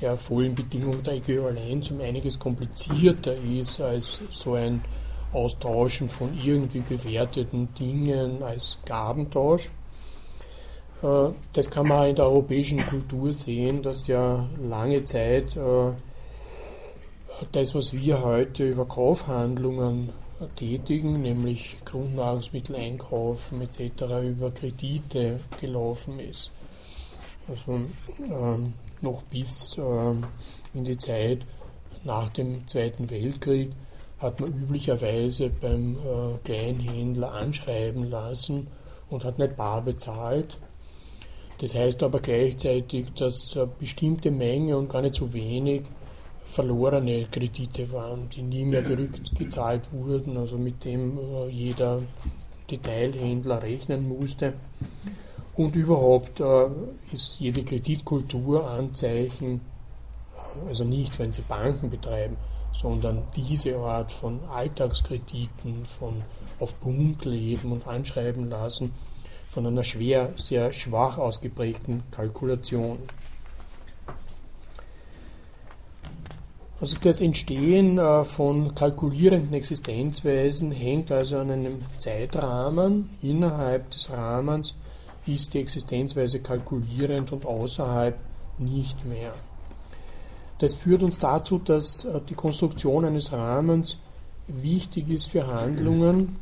[0.00, 4.82] der vollen Bedingung der Äquivalenz um einiges komplizierter ist als so ein
[5.32, 9.70] Austauschen von irgendwie bewerteten Dingen als Gabentausch.
[11.02, 15.92] Äh, das kann man in der europäischen Kultur sehen, dass ja lange Zeit äh,
[17.52, 20.10] das, was wir heute über Kaufhandlungen
[20.56, 26.50] tätigen, nämlich Grundnahrungsmittel einkaufen etc., über Kredite gelaufen ist.
[27.48, 27.80] Also
[28.18, 30.14] ähm, noch bis äh,
[30.74, 31.40] in die Zeit
[32.04, 33.70] nach dem Zweiten Weltkrieg
[34.18, 38.68] hat man üblicherweise beim äh, Kleinhändler anschreiben lassen
[39.08, 40.58] und hat nicht bar bezahlt.
[41.58, 45.82] Das heißt aber gleichzeitig, dass eine bestimmte Menge und gar nicht so wenig
[46.46, 52.02] verlorene Kredite waren, die nie mehr zurückgezahlt wurden, also mit dem äh, jeder
[52.70, 54.54] Detailhändler rechnen musste.
[55.60, 56.68] Und überhaupt äh,
[57.12, 59.60] ist jede Kreditkultur Anzeichen,
[60.66, 62.38] also nicht, wenn sie Banken betreiben,
[62.72, 66.22] sondern diese Art von Alltagskrediten, von
[66.60, 68.94] auf Punkt leben und anschreiben lassen,
[69.50, 72.96] von einer schwer, sehr schwach ausgeprägten Kalkulation.
[76.80, 83.10] Also das Entstehen äh, von kalkulierenden Existenzweisen hängt also an einem Zeitrahmen.
[83.20, 84.74] Innerhalb des Rahmens
[85.26, 88.18] ist die Existenzweise kalkulierend und außerhalb
[88.58, 89.34] nicht mehr.
[90.58, 93.98] Das führt uns dazu, dass äh, die Konstruktion eines Rahmens
[94.46, 96.36] wichtig ist für Handlungen,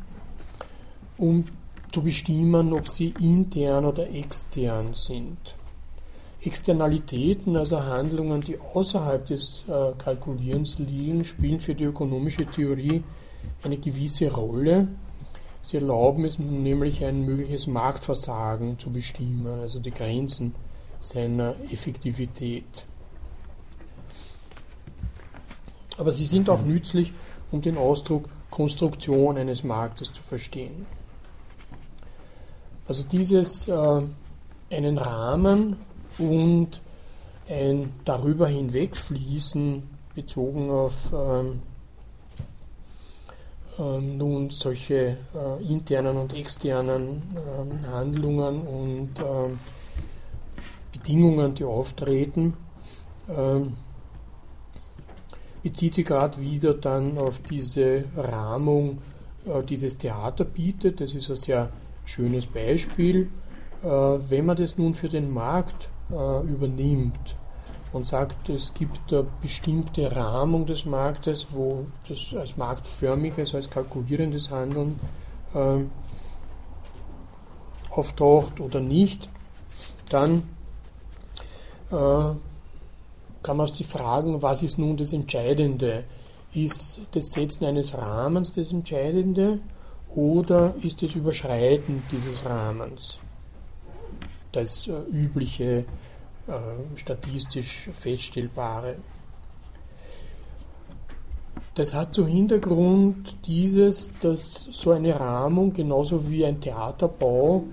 [1.16, 1.44] um
[1.92, 5.54] zu bestimmen, ob sie intern oder extern sind.
[6.42, 13.02] Externalitäten, also Handlungen, die außerhalb des äh, Kalkulierens liegen, spielen für die ökonomische Theorie
[13.62, 14.88] eine gewisse Rolle.
[15.62, 20.54] Sie erlauben es nämlich ein mögliches Marktversagen zu bestimmen, also die Grenzen
[21.00, 22.86] seiner Effektivität.
[25.96, 27.12] Aber sie sind auch nützlich,
[27.50, 30.86] um den Ausdruck Konstruktion eines Marktes zu verstehen.
[32.86, 34.02] Also dieses äh,
[34.70, 35.76] einen Rahmen
[36.18, 36.80] und
[37.48, 39.82] ein darüber hinwegfließen
[40.14, 41.62] bezogen auf ähm, ähm,
[43.78, 49.58] nun solche äh, internen und externen ähm, Handlungen und ähm,
[50.92, 52.54] Bedingungen, die auftreten,
[53.28, 53.74] ähm,
[55.62, 58.98] bezieht sich gerade wieder dann auf diese Rahmung,
[59.46, 61.00] äh, dieses Theater bietet.
[61.00, 61.70] Das ist ein sehr
[62.04, 63.30] schönes Beispiel.
[63.82, 67.36] Äh, wenn man das nun für den Markt übernimmt
[67.92, 74.50] und sagt, es gibt eine bestimmte Rahmung des Marktes, wo das als marktförmiges, als kalkulierendes
[74.50, 75.00] Handeln
[75.54, 75.84] äh,
[77.90, 79.28] auftaucht oder nicht,
[80.10, 80.42] dann
[81.90, 82.34] äh,
[83.42, 86.04] kann man sich fragen, was ist nun das Entscheidende?
[86.52, 89.60] Ist das Setzen eines Rahmens das Entscheidende
[90.14, 93.20] oder ist das Überschreiten dieses Rahmens?
[94.52, 95.84] das äh, übliche,
[96.96, 98.96] statistisch feststellbare.
[101.74, 107.64] Das hat zum Hintergrund dieses, dass so eine Rahmung genauso wie ein Theaterbau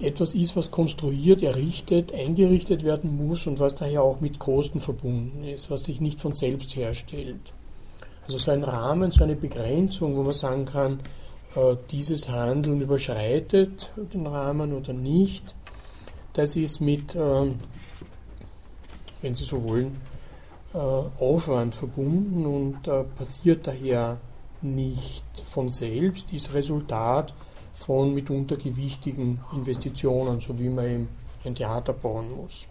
[0.00, 5.44] etwas ist, was konstruiert, errichtet, eingerichtet werden muss und was daher auch mit Kosten verbunden
[5.44, 7.52] ist, was sich nicht von selbst herstellt.
[8.26, 11.00] Also so ein Rahmen, so eine Begrenzung, wo man sagen kann,
[11.54, 15.54] äh, dieses Handeln überschreitet den Rahmen oder nicht,
[16.32, 17.56] das ist mit, ähm,
[19.22, 19.96] wenn Sie so wollen,
[20.72, 24.18] äh, Aufwand verbunden und äh, passiert daher
[24.62, 27.34] nicht von selbst, ist Resultat
[27.74, 31.08] von mitunter gewichtigen Investitionen, so wie man eben
[31.44, 32.68] ein Theater bauen muss.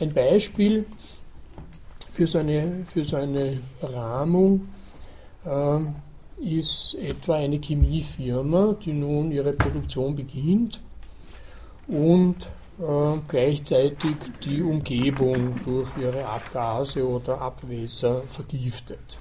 [0.00, 0.84] Ein Beispiel
[2.12, 4.68] für so eine, für so eine Rahmung
[5.44, 5.78] äh,
[6.40, 10.80] ist etwa eine Chemiefirma, die nun ihre Produktion beginnt
[11.88, 12.46] und
[12.78, 19.18] äh, gleichzeitig die Umgebung durch ihre Abgase oder Abwässer vergiftet.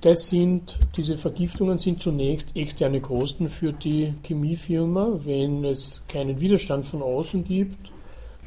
[0.00, 5.20] Das sind, diese Vergiftungen sind zunächst externe Kosten für die Chemiefirma.
[5.24, 7.92] Wenn es keinen Widerstand von außen gibt,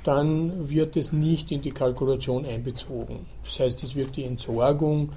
[0.04, 3.26] dann wird es nicht in die Kalkulation einbezogen.
[3.44, 5.10] Das heißt, es wird die Entsorgung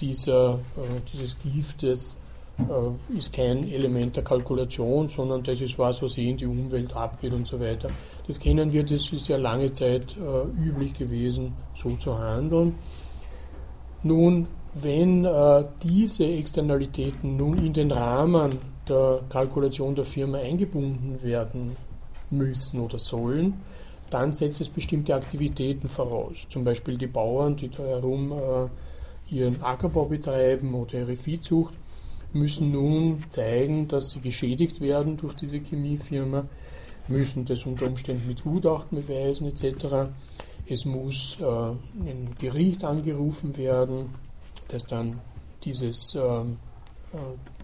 [0.00, 2.16] dieser, äh, dieses Giftes
[3.16, 7.32] ist kein Element der Kalkulation, sondern das ist was, was eh in die Umwelt abgeht
[7.32, 7.88] und so weiter.
[8.26, 12.74] Das kennen wir, das ist ja lange Zeit äh, üblich gewesen, so zu handeln.
[14.02, 18.58] Nun, wenn äh, diese Externalitäten nun in den Rahmen
[18.88, 21.76] der Kalkulation der Firma eingebunden werden
[22.30, 23.60] müssen oder sollen,
[24.10, 26.46] dann setzt es bestimmte Aktivitäten voraus.
[26.48, 31.74] Zum Beispiel die Bauern, die da herum äh, ihren Ackerbau betreiben oder ihre Viehzucht
[32.32, 36.46] müssen nun zeigen, dass sie geschädigt werden durch diese Chemiefirma,
[37.08, 40.10] müssen das unter Umständen mit Gutachten beweisen etc.
[40.66, 44.10] Es muss äh, ein Gericht angerufen werden,
[44.68, 45.20] das dann
[45.64, 46.44] dieses, äh, äh,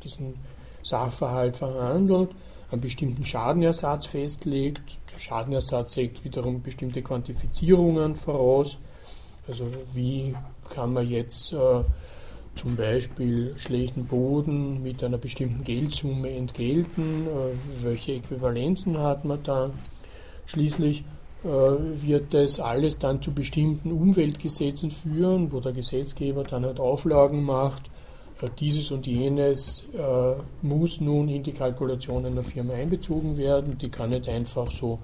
[0.02, 0.34] diesen
[0.82, 2.30] Sachverhalt verhandelt,
[2.70, 4.98] einen bestimmten Schadenersatz festlegt.
[5.14, 8.78] Der Schadenersatz legt wiederum bestimmte Quantifizierungen voraus.
[9.48, 10.34] Also wie
[10.70, 11.84] kann man jetzt äh,
[12.56, 19.70] zum Beispiel schlechten Boden mit einer bestimmten Geldsumme entgelten, äh, welche Äquivalenzen hat man da.
[20.46, 21.04] Schließlich
[21.44, 27.42] äh, wird das alles dann zu bestimmten Umweltgesetzen führen, wo der Gesetzgeber dann halt Auflagen
[27.42, 27.90] macht.
[28.40, 29.84] Äh, dieses und jenes
[30.62, 33.78] muss nun in die Kalkulation einer Firma einbezogen werden.
[33.78, 34.98] Die kann nicht einfach so,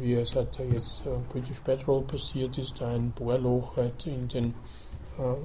[0.00, 4.54] wie es halt jetzt British Petrol passiert ist, ein Bohrloch halt in den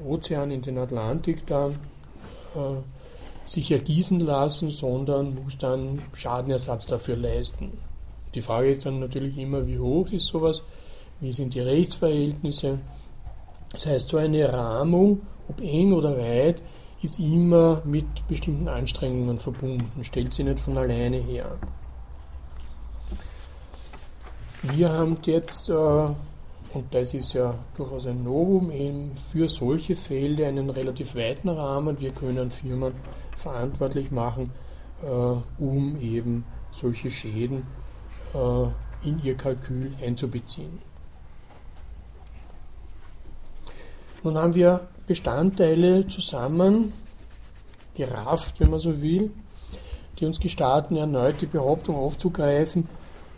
[0.07, 2.81] Ozean, in den Atlantik da äh,
[3.45, 7.77] sich ergießen lassen, sondern muss dann Schadenersatz dafür leisten.
[8.33, 10.63] Die Frage ist dann natürlich immer, wie hoch ist sowas,
[11.19, 12.79] wie sind die Rechtsverhältnisse.
[13.71, 16.61] Das heißt, so eine Rahmung, ob eng oder weit,
[17.01, 21.57] ist immer mit bestimmten Anstrengungen verbunden, stellt sie nicht von alleine her.
[24.63, 26.09] Wir haben jetzt äh,
[26.73, 31.99] und das ist ja durchaus ein Novum, eben für solche Fälle einen relativ weiten Rahmen.
[31.99, 32.93] Wir können Firmen
[33.37, 34.51] verantwortlich machen,
[35.03, 35.07] äh,
[35.61, 37.67] um eben solche Schäden
[38.33, 40.79] äh, in ihr Kalkül einzubeziehen.
[44.23, 46.93] Nun haben wir Bestandteile zusammen
[47.93, 49.31] gerafft, wenn man so will,
[50.17, 52.87] die uns gestatten, erneut die Behauptung aufzugreifen,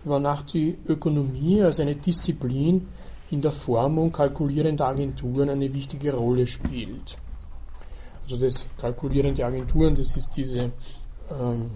[0.03, 2.88] wonach die Ökonomie als eine Disziplin
[3.36, 7.17] in der Formung kalkulierender Agenturen eine wichtige Rolle spielt.
[8.23, 10.71] Also das kalkulierende Agenturen, das ist diese
[11.29, 11.71] ähm,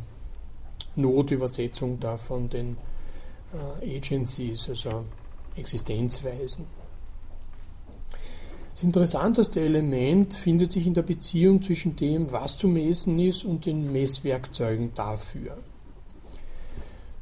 [0.95, 2.77] Notübersetzung da von den
[3.83, 5.03] äh, Agencies, also
[5.57, 6.65] Existenzweisen.
[8.71, 13.65] Das interessanteste Element findet sich in der Beziehung zwischen dem, was zu messen ist, und
[13.65, 15.57] den Messwerkzeugen dafür.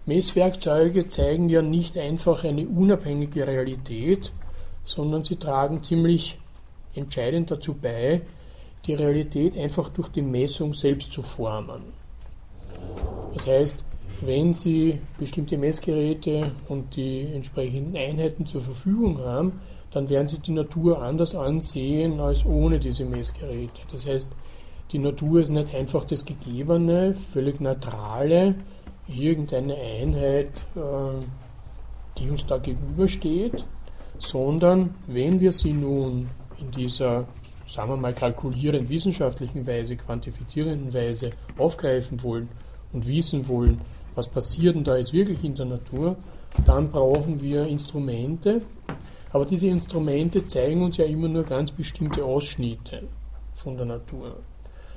[0.07, 4.31] Messwerkzeuge zeigen ja nicht einfach eine unabhängige Realität,
[4.85, 6.39] sondern sie tragen ziemlich
[6.95, 8.21] entscheidend dazu bei,
[8.85, 11.81] die Realität einfach durch die Messung selbst zu formen.
[13.33, 13.83] Das heißt,
[14.21, 19.59] wenn Sie bestimmte Messgeräte und die entsprechenden Einheiten zur Verfügung haben,
[19.91, 23.81] dann werden Sie die Natur anders ansehen als ohne diese Messgeräte.
[23.91, 24.29] Das heißt,
[24.91, 28.55] die Natur ist nicht einfach das Gegebene, völlig neutrale,
[29.07, 31.23] irgendeine Einheit, äh,
[32.17, 33.65] die uns da gegenübersteht,
[34.19, 36.29] sondern wenn wir sie nun
[36.59, 37.27] in dieser,
[37.67, 42.49] sagen wir mal, kalkulierend wissenschaftlichen Weise, quantifizierenden Weise aufgreifen wollen
[42.93, 43.81] und wissen wollen,
[44.15, 46.17] was passiert denn da jetzt wirklich in der Natur,
[46.65, 48.61] dann brauchen wir Instrumente,
[49.31, 53.03] aber diese Instrumente zeigen uns ja immer nur ganz bestimmte Ausschnitte
[53.53, 54.37] von der Natur.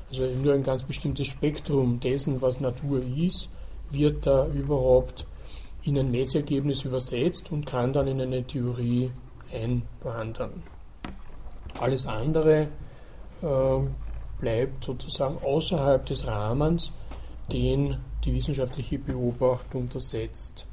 [0.09, 3.49] Also nur ein ganz bestimmtes Spektrum dessen, was Natur ist,
[3.91, 5.26] wird da überhaupt
[5.82, 9.11] in ein Messergebnis übersetzt und kann dann in eine Theorie
[9.53, 10.62] einwandern.
[11.78, 12.68] Alles andere
[13.43, 13.80] äh,
[14.38, 16.93] bleibt sozusagen außerhalb des Rahmens,
[17.53, 20.66] den die wissenschaftliche Beobachtung untersetzt.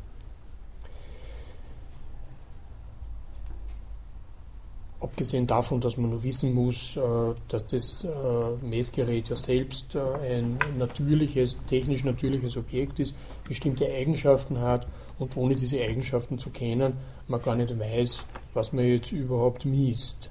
[5.00, 7.02] Abgesehen davon, dass man nur wissen muss, äh,
[7.50, 13.14] dass das äh, Messgerät ja selbst äh, ein natürliches, technisch natürliches Objekt ist,
[13.48, 14.88] bestimmte Eigenschaften hat
[15.20, 16.94] und ohne diese Eigenschaften zu kennen,
[17.28, 18.26] man gar nicht weiß,
[18.56, 20.30] was man jetzt überhaupt misst.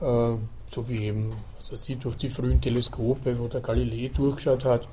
[0.00, 4.88] So wie eben, was weiß ich, durch die frühen Teleskope, wo der Galilei durchgeschaut hat,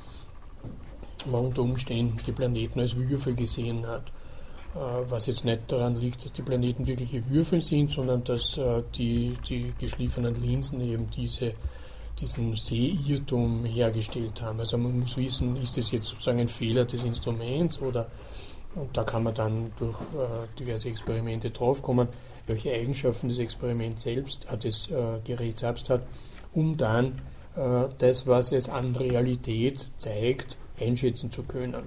[1.26, 4.12] man unter Umständen die Planeten als Würfel gesehen hat
[5.10, 9.38] was jetzt nicht daran liegt, dass die Planeten wirkliche Würfel sind, sondern dass äh, die,
[9.48, 11.54] die geschliffenen Linsen eben diese,
[12.20, 14.60] diesen Sehirrtum hergestellt haben.
[14.60, 18.08] Also man muss wissen, ist das jetzt sozusagen ein Fehler des Instruments oder
[18.76, 22.10] und da kann man dann durch äh, diverse Experimente draufkommen,
[22.46, 26.04] welche Eigenschaften das Experiment selbst, äh, das äh, Gerät selbst hat,
[26.54, 27.22] um dann
[27.56, 31.84] äh, das, was es an Realität zeigt, einschätzen zu können.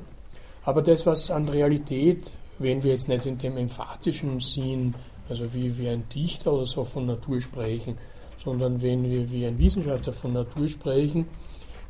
[0.64, 4.94] Aber das, was an Realität wenn wir jetzt nicht in dem emphatischen Sinn,
[5.28, 7.96] also wie, wie ein Dichter oder so von Natur sprechen,
[8.36, 11.26] sondern wenn wir wie ein Wissenschaftler von Natur sprechen,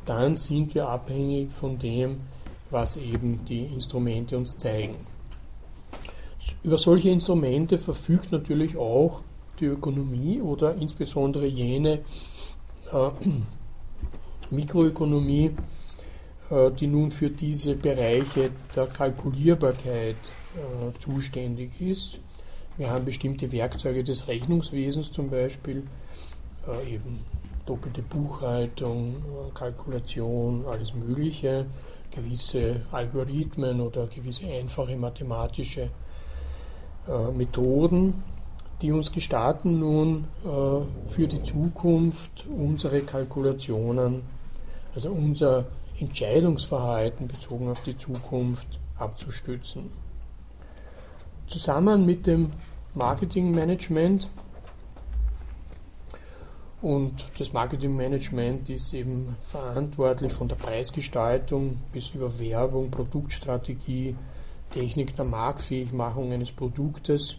[0.07, 2.21] dann sind wir abhängig von dem,
[2.71, 4.95] was eben die Instrumente uns zeigen.
[6.63, 9.23] Über solche Instrumente verfügt natürlich auch
[9.59, 12.01] die Ökonomie oder insbesondere jene
[12.93, 13.11] äh,
[14.51, 15.51] Mikroökonomie,
[16.51, 20.17] äh, die nun für diese Bereiche der Kalkulierbarkeit
[20.57, 22.21] äh, zuständig ist.
[22.77, 25.85] Wir haben bestimmte Werkzeuge des Rechnungswesens zum Beispiel,
[26.67, 27.21] äh, eben
[27.67, 31.67] doppelte Buchhaltung, äh, Kalkulation, alles Mögliche,
[32.11, 35.91] gewisse Algorithmen oder gewisse einfache mathematische
[37.07, 38.23] äh, Methoden,
[38.83, 44.23] die uns gestatten nun äh, für die Zukunft unsere Kalkulationen,
[44.95, 45.67] also unser
[45.99, 50.00] Entscheidungsverhalten bezogen auf die Zukunft abzustützen
[51.51, 52.53] zusammen mit dem
[52.95, 54.29] Marketingmanagement.
[56.81, 64.17] Und das Marketingmanagement ist eben verantwortlich von der Preisgestaltung bis über Werbung, Produktstrategie,
[64.71, 67.37] Technik der Marktfähigmachung eines Produktes.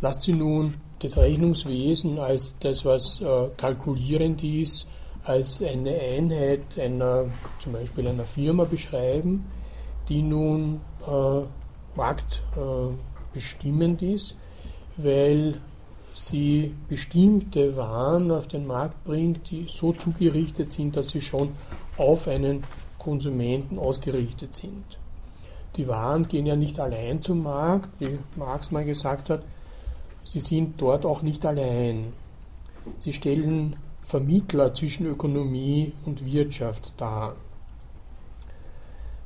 [0.00, 4.86] Lasst sie nun das Rechnungswesen als das, was äh, kalkulierend ist,
[5.24, 7.24] als eine Einheit einer,
[7.62, 9.44] zum Beispiel einer Firma beschreiben,
[10.08, 11.42] die nun äh,
[11.96, 14.34] marktbestimmend äh, ist,
[14.96, 15.60] weil
[16.14, 21.50] sie bestimmte Waren auf den Markt bringt, die so zugerichtet sind, dass sie schon
[21.98, 22.64] auf einen
[22.98, 24.98] Konsumenten ausgerichtet sind.
[25.76, 29.42] die Waren gehen ja nicht allein zum Markt, wie Marx mal gesagt hat,
[30.24, 32.12] sie sind dort auch nicht allein.
[32.98, 37.34] Sie stellen Vermittler zwischen Ökonomie und Wirtschaft dar.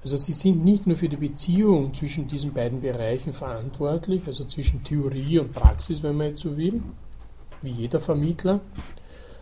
[0.02, 4.82] Also sie sind nicht nur für die Beziehung zwischen diesen beiden Bereichen verantwortlich, also zwischen
[4.82, 6.82] Theorie und Praxis, wenn man jetzt so will,
[7.60, 8.60] wie jeder Vermittler,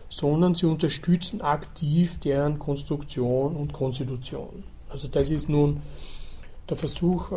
[0.09, 4.63] sondern sie unterstützen aktiv deren Konstruktion und Konstitution.
[4.89, 5.81] Also das ist nun
[6.67, 7.35] der Versuch, äh,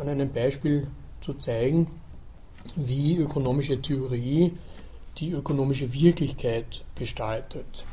[0.00, 0.88] an einem Beispiel
[1.20, 1.88] zu zeigen,
[2.74, 4.52] wie ökonomische Theorie
[5.18, 7.84] die ökonomische Wirklichkeit gestaltet.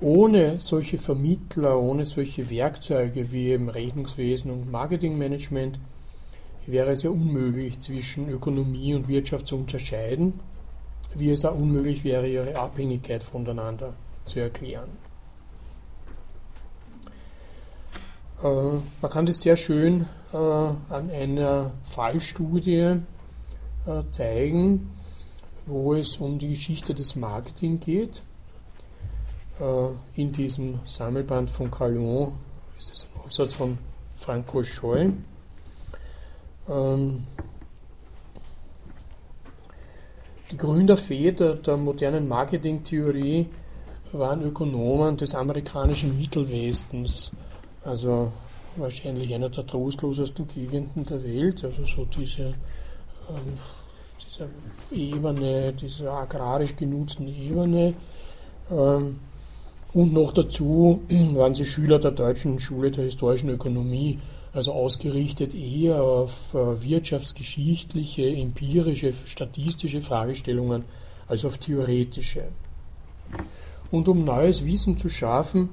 [0.00, 5.80] Ohne solche Vermittler, ohne solche Werkzeuge wie eben Rechnungswesen und Marketingmanagement
[6.66, 10.40] wäre es ja unmöglich, zwischen Ökonomie und Wirtschaft zu unterscheiden,
[11.14, 13.94] wie es auch unmöglich wäre, ihre Abhängigkeit voneinander
[14.26, 14.90] zu erklären.
[18.42, 23.00] Äh, man kann das sehr schön äh, an einer Fallstudie
[23.86, 24.90] äh, zeigen,
[25.64, 28.22] wo es um die Geschichte des Marketing geht.
[29.58, 32.32] In diesem Sammelband von Callon,
[32.76, 33.78] das ist ein Aufsatz von
[34.16, 35.10] Frank Scheu.
[36.68, 37.24] Ähm,
[40.50, 43.46] die Gründerväter der modernen Marketingtheorie
[44.12, 47.32] waren Ökonomen des amerikanischen Mittelwestens
[47.86, 48.32] also
[48.76, 52.48] wahrscheinlich einer der trostlosesten Gegenden der Welt, also so diese,
[53.30, 53.58] ähm,
[54.20, 54.48] diese
[54.90, 57.94] Ebene, diese agrarisch genutzten Ebene.
[59.96, 64.18] Und noch dazu waren sie Schüler der Deutschen Schule der historischen Ökonomie,
[64.52, 70.84] also ausgerichtet eher auf äh, wirtschaftsgeschichtliche, empirische, statistische Fragestellungen
[71.26, 72.44] als auf theoretische.
[73.90, 75.70] Und um neues Wissen zu schaffen,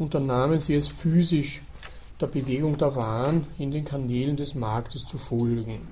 [0.00, 1.62] unternahmen sie es physisch,
[2.20, 5.82] der Bewegung der Waren in den Kanälen des Marktes zu folgen.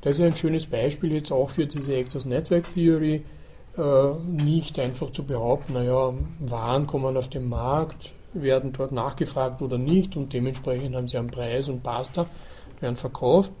[0.00, 3.22] Das ist ein schönes Beispiel jetzt auch für diese Access Network Theory,
[3.76, 10.16] nicht einfach zu behaupten, naja, Waren kommen auf den Markt, werden dort nachgefragt oder nicht
[10.16, 12.26] und dementsprechend haben sie einen Preis und basta,
[12.80, 13.52] werden verkauft.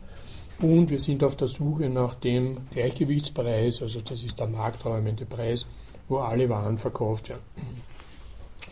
[0.60, 5.66] Und wir sind auf der Suche nach dem Gleichgewichtspreis, also das ist der markträumende Preis,
[6.08, 7.42] wo alle Waren verkauft werden.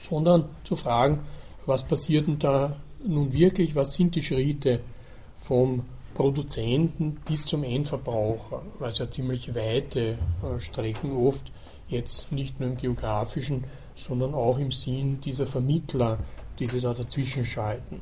[0.09, 1.21] Sondern zu fragen,
[1.67, 4.81] was passiert denn da nun wirklich, was sind die Schritte
[5.43, 5.83] vom
[6.15, 11.51] Produzenten bis zum Endverbraucher, ja ziemlich weite äh, Strecken oft
[11.89, 16.19] jetzt nicht nur im geografischen, sondern auch im Sinn dieser Vermittler,
[16.59, 18.01] die sie da dazwischen schalten.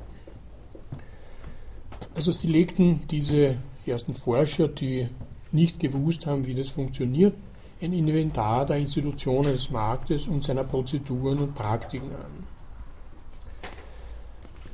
[2.15, 3.57] Also sie legten diese
[3.87, 5.09] ersten Forscher, die
[5.53, 7.35] nicht gewusst haben, wie das funktioniert,
[7.83, 12.47] ein Inventar der Institutionen des Marktes und seiner Prozeduren und Praktiken an.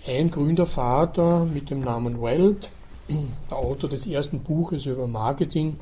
[0.07, 2.71] Ein Gründervater mit dem Namen Weld,
[3.09, 5.79] der Autor des ersten Buches über Marketing,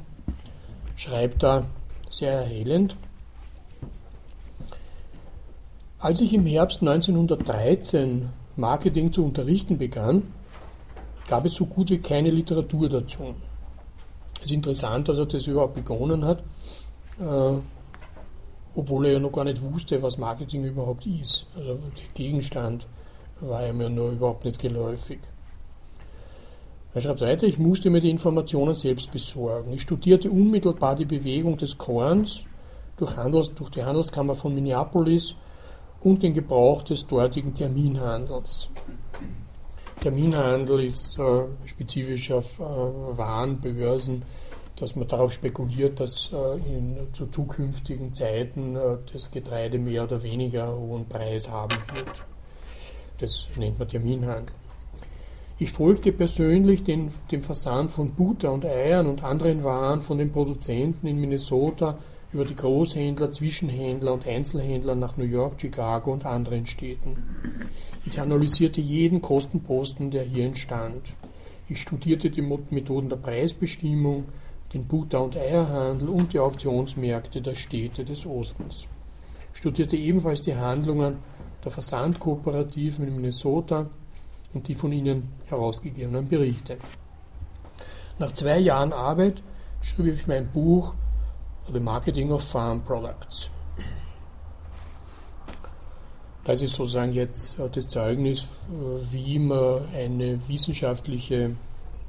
[0.96, 1.64] schreibt da
[2.10, 2.96] sehr erhellend.
[5.98, 10.34] Als ich im Herbst 1913 Marketing zu unterrichten begann,
[11.28, 13.34] gab es so gut wie keine Literatur dazu.
[14.38, 16.42] Es ist interessant, dass er das überhaupt begonnen hat,
[17.18, 17.58] äh,
[18.74, 21.46] obwohl er ja noch gar nicht wusste, was Marketing überhaupt ist.
[21.56, 22.86] Also der Gegenstand
[23.40, 25.20] war ihm ja nur überhaupt nicht geläufig.
[26.94, 29.72] Er schreibt weiter, ich musste mir die Informationen selbst besorgen.
[29.72, 32.44] Ich studierte unmittelbar die Bewegung des Korns
[32.96, 35.34] durch, Handels, durch die Handelskammer von Minneapolis
[36.02, 38.68] und den Gebrauch des dortigen Terminhandels.
[40.00, 44.22] Terminhandel ist äh, spezifisch auf äh, Warenbörsen
[44.76, 50.22] dass man darauf spekuliert, dass äh, in, zu zukünftigen Zeiten äh, das Getreide mehr oder
[50.22, 52.24] weniger hohen Preis haben wird.
[53.18, 54.54] Das nennt man Terminhandel.
[55.56, 60.32] Ich folgte persönlich den, dem Versand von Butter und Eiern und anderen Waren von den
[60.32, 61.96] Produzenten in Minnesota
[62.32, 67.16] über die Großhändler, Zwischenhändler und Einzelhändler nach New York, Chicago und anderen Städten.
[68.04, 71.14] Ich analysierte jeden Kostenposten, der hier entstand.
[71.68, 74.24] Ich studierte die Methoden der Preisbestimmung,
[74.72, 78.86] den Butter- und Eierhandel und die Auktionsmärkte der Städte des Ostens.
[79.52, 81.18] Studierte ebenfalls die Handlungen
[81.64, 83.88] der Versandkooperativen in Minnesota
[84.54, 86.78] und die von ihnen herausgegebenen Berichte.
[88.18, 89.42] Nach zwei Jahren Arbeit
[89.80, 90.94] schrieb ich mein Buch
[91.72, 93.50] The Marketing of Farm Products.
[96.44, 101.56] Das ist sozusagen jetzt das Zeugnis, äh, wie man eine wissenschaftliche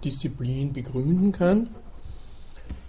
[0.04, 1.70] Disziplin begründen kann.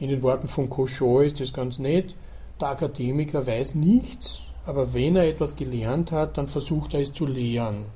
[0.00, 2.16] In den Worten von Cochon ist das ganz nett.
[2.60, 7.26] Der Akademiker weiß nichts, aber wenn er etwas gelernt hat, dann versucht er es zu
[7.26, 7.86] lehren.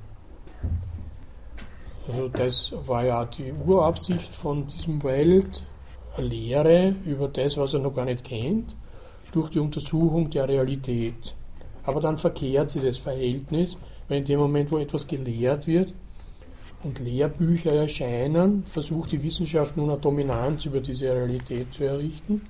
[2.07, 5.63] Also das war ja die Urabsicht von diesem Welt,
[6.17, 8.75] eine Lehre über das, was er noch gar nicht kennt,
[9.31, 11.35] durch die Untersuchung der Realität.
[11.83, 13.77] Aber dann verkehrt sich das Verhältnis,
[14.07, 15.93] weil in dem Moment, wo etwas gelehrt wird
[16.83, 22.41] und Lehrbücher erscheinen, versucht die Wissenschaft nun eine Dominanz über diese Realität zu errichten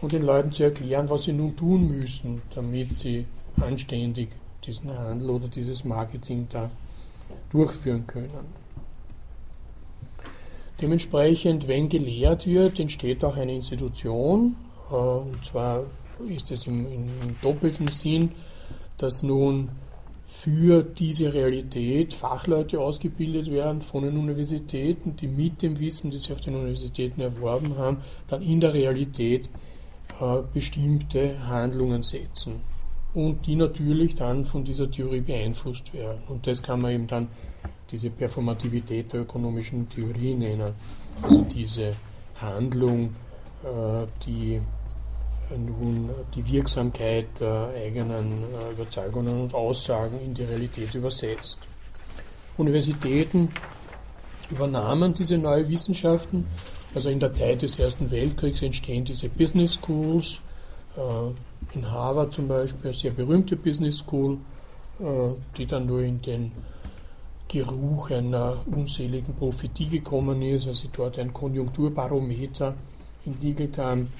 [0.00, 3.26] und den Leuten zu erklären, was sie nun tun müssen, damit sie
[3.60, 4.30] anständig
[4.66, 6.70] diesen Handel oder dieses Marketing da
[7.50, 8.59] durchführen können.
[10.80, 14.56] Dementsprechend, wenn gelehrt wird, entsteht auch eine Institution.
[14.90, 15.84] Äh, und zwar
[16.28, 17.06] ist es im, im
[17.42, 18.32] doppelten Sinn,
[18.98, 19.70] dass nun
[20.26, 26.32] für diese Realität Fachleute ausgebildet werden von den Universitäten, die mit dem Wissen, das sie
[26.32, 29.50] auf den Universitäten erworben haben, dann in der Realität
[30.18, 32.62] äh, bestimmte Handlungen setzen.
[33.12, 36.22] Und die natürlich dann von dieser Theorie beeinflusst werden.
[36.28, 37.28] Und das kann man eben dann
[37.90, 40.72] diese Performativität der ökonomischen Theorie nennen.
[41.22, 41.94] Also diese
[42.40, 43.14] Handlung,
[43.64, 44.60] äh, die
[45.56, 51.58] nun die Wirksamkeit der eigenen äh, Überzeugungen und Aussagen in die Realität übersetzt.
[52.56, 53.48] Universitäten
[54.50, 56.46] übernahmen diese neuen Wissenschaften.
[56.94, 60.40] Also in der Zeit des Ersten Weltkriegs entstehen diese Business Schools.
[60.96, 64.38] Äh, in Harvard zum Beispiel, eine sehr berühmte Business School,
[65.56, 66.52] die dann nur in den
[67.50, 72.74] Geruch einer unseligen Prophetie gekommen ist, als sie dort ein Konjunkturbarometer
[73.26, 74.12] entwickelt haben,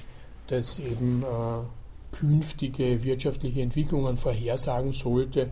[0.48, 5.48] das eben äh, künftige wirtschaftliche Entwicklungen vorhersagen sollte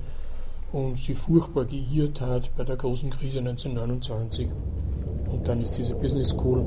[0.72, 4.48] und sie furchtbar geirrt hat bei der großen Krise 1929.
[5.30, 6.66] Und dann ist diese Business School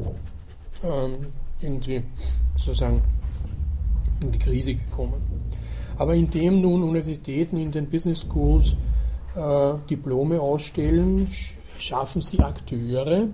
[0.81, 1.27] ähm,
[1.59, 2.03] irgendwie
[2.55, 3.03] sozusagen
[4.23, 5.21] in die Krise gekommen.
[5.97, 8.77] Aber indem nun Universitäten in den Business Schools
[9.35, 11.31] äh, Diplome ausstellen,
[11.77, 13.27] schaffen sie Akteure,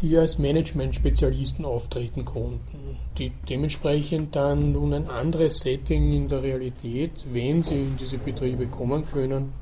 [0.00, 7.24] die als Management-Spezialisten auftreten konnten, die dementsprechend dann nun ein anderes Setting in der Realität,
[7.32, 9.52] wenn sie in diese Betriebe kommen können,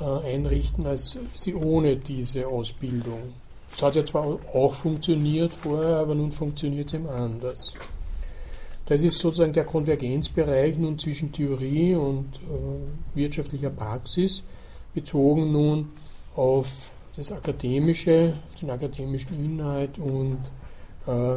[0.00, 3.32] äh, einrichten, als sie ohne diese Ausbildung.
[3.74, 7.74] Es hat ja zwar auch funktioniert vorher, aber nun funktioniert es eben anders.
[8.86, 14.42] Das ist sozusagen der Konvergenzbereich nun zwischen Theorie und äh, wirtschaftlicher Praxis,
[14.92, 15.92] bezogen nun
[16.36, 16.68] auf
[17.16, 20.38] das akademische, auf den akademischen Inhalt und
[21.06, 21.36] äh,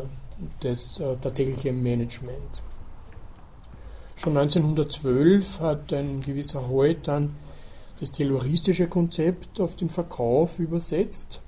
[0.60, 2.62] das äh, tatsächliche Management.
[4.16, 7.36] Schon 1912 hat ein gewisser Holt dann
[8.00, 11.42] das tayloristische Konzept auf den Verkauf übersetzt.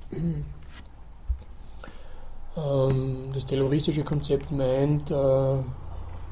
[2.57, 5.63] Ähm, das tayloristische Konzept meint, äh,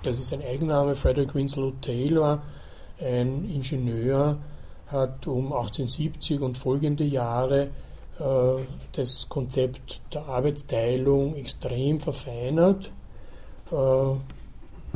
[0.08, 2.42] das ist ein Eigenname, Frederick Winslow Taylor,
[3.02, 4.38] ein Ingenieur,
[4.88, 7.64] hat um 1870 und folgende Jahre
[8.18, 12.90] äh, das Konzept der Arbeitsteilung extrem verfeinert.
[13.70, 13.76] Äh,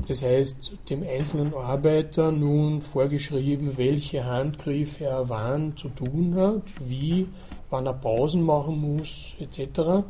[0.07, 7.27] das heißt, dem einzelnen Arbeiter nun vorgeschrieben, welche Handgriffe er wann zu tun hat, wie,
[7.69, 10.05] wann er Pausen machen muss, etc.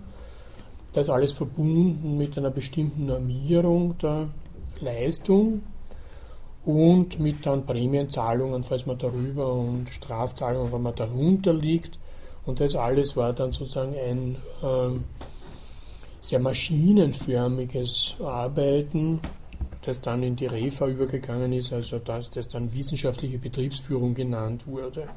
[0.94, 4.30] Das alles verbunden mit einer bestimmten Normierung der
[4.82, 5.64] Leistung
[6.66, 11.98] und mit dann Prämienzahlungen, falls man darüber und Strafzahlungen, wenn man darunter liegt.
[12.46, 15.04] Und das alles war dann sozusagen ein ähm,
[16.22, 19.20] sehr maschinenförmiges Arbeiten,
[19.84, 25.08] das dann in die REFA übergegangen ist, also dass das dann wissenschaftliche Betriebsführung genannt wurde.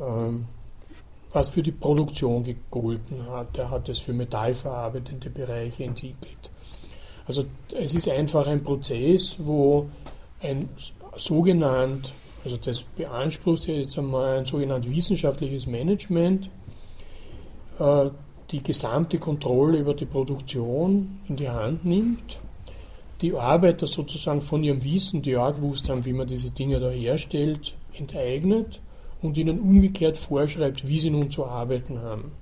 [0.00, 0.46] Ähm,
[1.32, 3.56] was für die Produktion gegolten hat.
[3.56, 6.49] Er hat es für metallverarbeitende Bereiche entwickelt.
[7.30, 7.44] Also
[7.80, 9.88] es ist einfach ein Prozess, wo
[10.42, 10.68] ein
[11.16, 12.12] sogenannt,
[12.44, 16.50] also das beansprucht jetzt einmal ein sogenannt wissenschaftliches Management,
[17.78, 18.10] äh,
[18.50, 22.40] die gesamte Kontrolle über die Produktion in die Hand nimmt,
[23.20, 26.90] die Arbeiter sozusagen von ihrem Wissen, die auch gewusst haben, wie man diese Dinge da
[26.90, 28.80] herstellt, enteignet
[29.22, 32.32] und ihnen umgekehrt vorschreibt, wie sie nun zu arbeiten haben.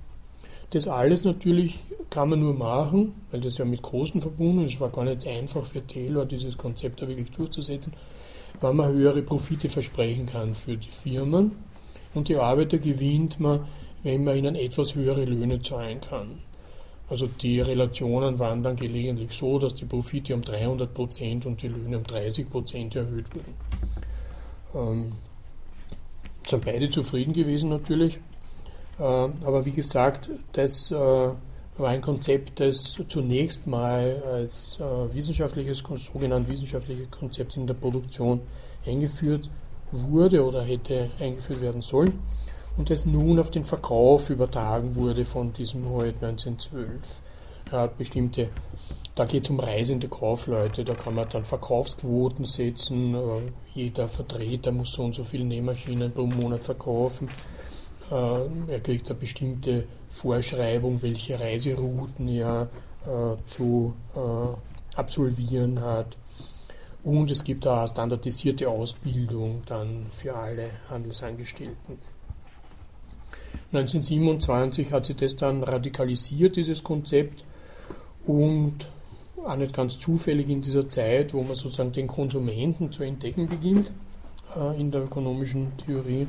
[0.71, 4.75] Das alles natürlich kann man nur machen, weil das ja mit Kosten verbunden ist.
[4.75, 7.93] Es war gar nicht einfach für Taylor, dieses Konzept da wirklich durchzusetzen,
[8.61, 11.51] weil man höhere Profite versprechen kann für die Firmen.
[12.13, 13.67] Und die Arbeiter gewinnt man,
[14.03, 16.39] wenn man ihnen etwas höhere Löhne zahlen kann.
[17.09, 21.67] Also die Relationen waren dann gelegentlich so, dass die Profite um 300 Prozent und die
[21.67, 23.53] Löhne um 30 Prozent erhöht wurden.
[24.75, 25.13] Ähm,
[26.47, 28.19] sind beide zufrieden gewesen natürlich.
[28.99, 35.83] Äh, aber wie gesagt, das äh, war ein Konzept, das zunächst mal als äh, wissenschaftliches,
[36.13, 38.41] sogenannt wissenschaftliches Konzept in der Produktion
[38.85, 39.49] eingeführt
[39.91, 42.19] wurde oder hätte eingeführt werden sollen.
[42.77, 47.01] und das nun auf den Verkauf übertragen wurde von diesem halt 1912.
[47.71, 48.49] Er hat bestimmte,
[49.15, 53.15] da geht es um reisende Kaufleute, da kann man dann Verkaufsquoten setzen,
[53.73, 57.29] jeder Vertreter muss so und so viele Nähmaschinen pro Monat verkaufen.
[58.11, 62.69] Äh, er kriegt eine bestimmte Vorschreibung, welche Reiserouten er
[63.05, 63.93] äh, zu
[64.95, 66.17] absolvieren hat.
[67.03, 71.97] Und es gibt eine standardisierte Ausbildung dann für alle Handelsangestellten.
[73.71, 77.45] 1927 hat sich das dann radikalisiert, dieses Konzept,
[78.25, 78.87] und
[79.45, 83.93] auch nicht ganz zufällig in dieser Zeit, wo man sozusagen den Konsumenten zu entdecken beginnt
[84.55, 86.27] äh, in der ökonomischen Theorie.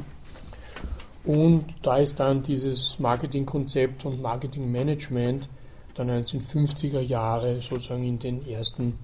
[1.25, 5.49] Und da ist dann dieses Marketingkonzept und Marketingmanagement
[5.97, 8.99] der 1950er Jahre sozusagen in den ersten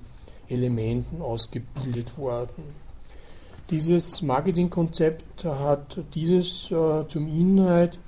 [0.48, 2.64] Elementen ausgebildet worden.
[3.70, 7.98] Dieses Marketingkonzept hat dieses äh, zum Inhalt,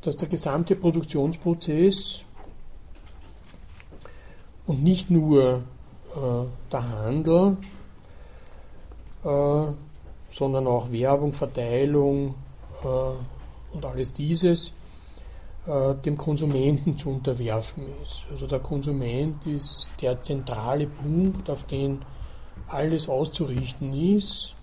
[0.00, 2.24] dass der gesamte Produktionsprozess
[4.66, 5.62] und nicht nur
[6.14, 7.56] äh, der Handel,
[9.24, 9.72] äh,
[10.30, 12.34] sondern auch Werbung, Verteilung
[12.84, 13.33] äh,
[13.74, 14.72] und alles dieses
[15.66, 18.26] äh, dem Konsumenten zu unterwerfen ist.
[18.30, 22.00] Also der Konsument ist der zentrale Punkt, auf den
[22.68, 24.54] alles auszurichten ist.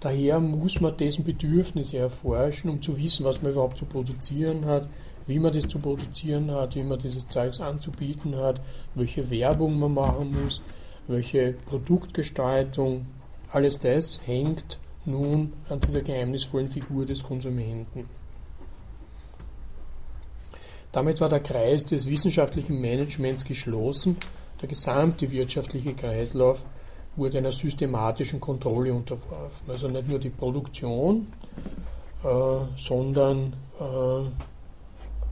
[0.00, 4.88] Daher muss man dessen Bedürfnisse erforschen, um zu wissen, was man überhaupt zu produzieren hat,
[5.26, 8.60] wie man das zu produzieren hat, wie man dieses Zeugs anzubieten hat,
[8.94, 10.60] welche Werbung man machen muss,
[11.06, 13.06] welche Produktgestaltung.
[13.50, 18.08] Alles das hängt nun an dieser geheimnisvollen Figur des Konsumenten.
[20.94, 24.16] Damit war der Kreis des wissenschaftlichen Managements geschlossen.
[24.62, 26.64] Der gesamte wirtschaftliche Kreislauf
[27.16, 29.68] wurde einer systematischen Kontrolle unterworfen.
[29.68, 31.32] Also nicht nur die Produktion,
[32.22, 32.28] äh,
[32.76, 34.28] sondern äh,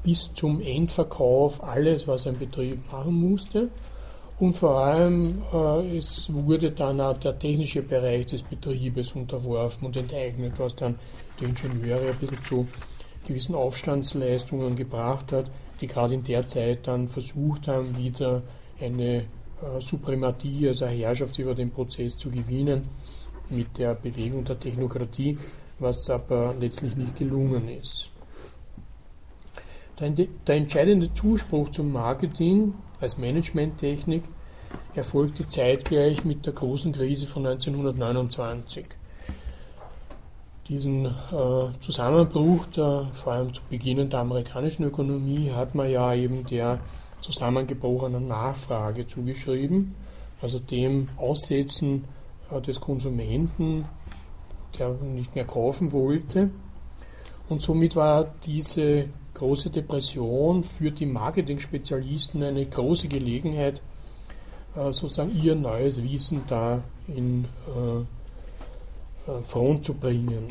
[0.03, 3.69] bis zum Endverkauf alles, was ein Betrieb machen musste.
[4.41, 9.97] Und vor allem äh, es wurde dann auch der technische Bereich des Betriebes unterworfen und
[9.97, 10.99] enteignet, was dann
[11.39, 12.67] die Ingenieure ein bisschen zu
[13.25, 15.51] gewissen Aufstandsleistungen gebracht hat,
[15.81, 18.43] die gerade in der Zeit dann versucht haben, wieder
[18.81, 22.89] eine äh, Suprematie, also eine Herrschaft über den Prozess zu gewinnen
[23.51, 25.39] mit der Bewegung der Technokratie,
[25.79, 28.11] was aber letztlich nicht gelungen ist.
[30.01, 34.23] Der, der entscheidende Zuspruch zum Marketing als Managementtechnik
[34.95, 38.87] erfolgte zeitgleich mit der großen Krise von 1929
[40.69, 41.11] diesen äh,
[41.81, 46.79] Zusammenbruch der, vor allem zu Beginn der amerikanischen Ökonomie hat man ja eben der
[47.21, 49.95] zusammengebrochenen Nachfrage zugeschrieben,
[50.41, 52.05] also dem Aussetzen
[52.51, 53.87] äh, des Konsumenten,
[54.79, 56.51] der nicht mehr kaufen wollte.
[57.49, 63.83] Und somit war diese große Depression für die Marketing-Spezialisten eine große Gelegenheit,
[64.77, 68.05] äh, sozusagen ihr neues Wissen da in äh,
[69.47, 70.51] Front zu bringen.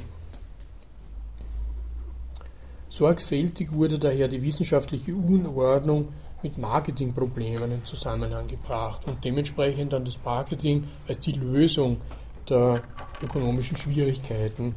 [2.90, 6.10] Sorgfältig wurde daher die wissenschaftliche Unordnung
[6.44, 11.98] mit Marketingproblemen in Zusammenhang gebracht und dementsprechend dann das Marketing als die Lösung
[12.50, 12.82] der
[13.22, 14.76] ökonomischen Schwierigkeiten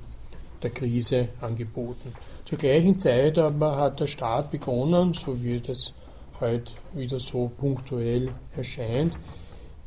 [0.63, 2.13] der Krise angeboten.
[2.45, 5.93] Zur gleichen Zeit aber hat der Staat begonnen, so wie das
[6.41, 9.17] heute wieder so punktuell erscheint,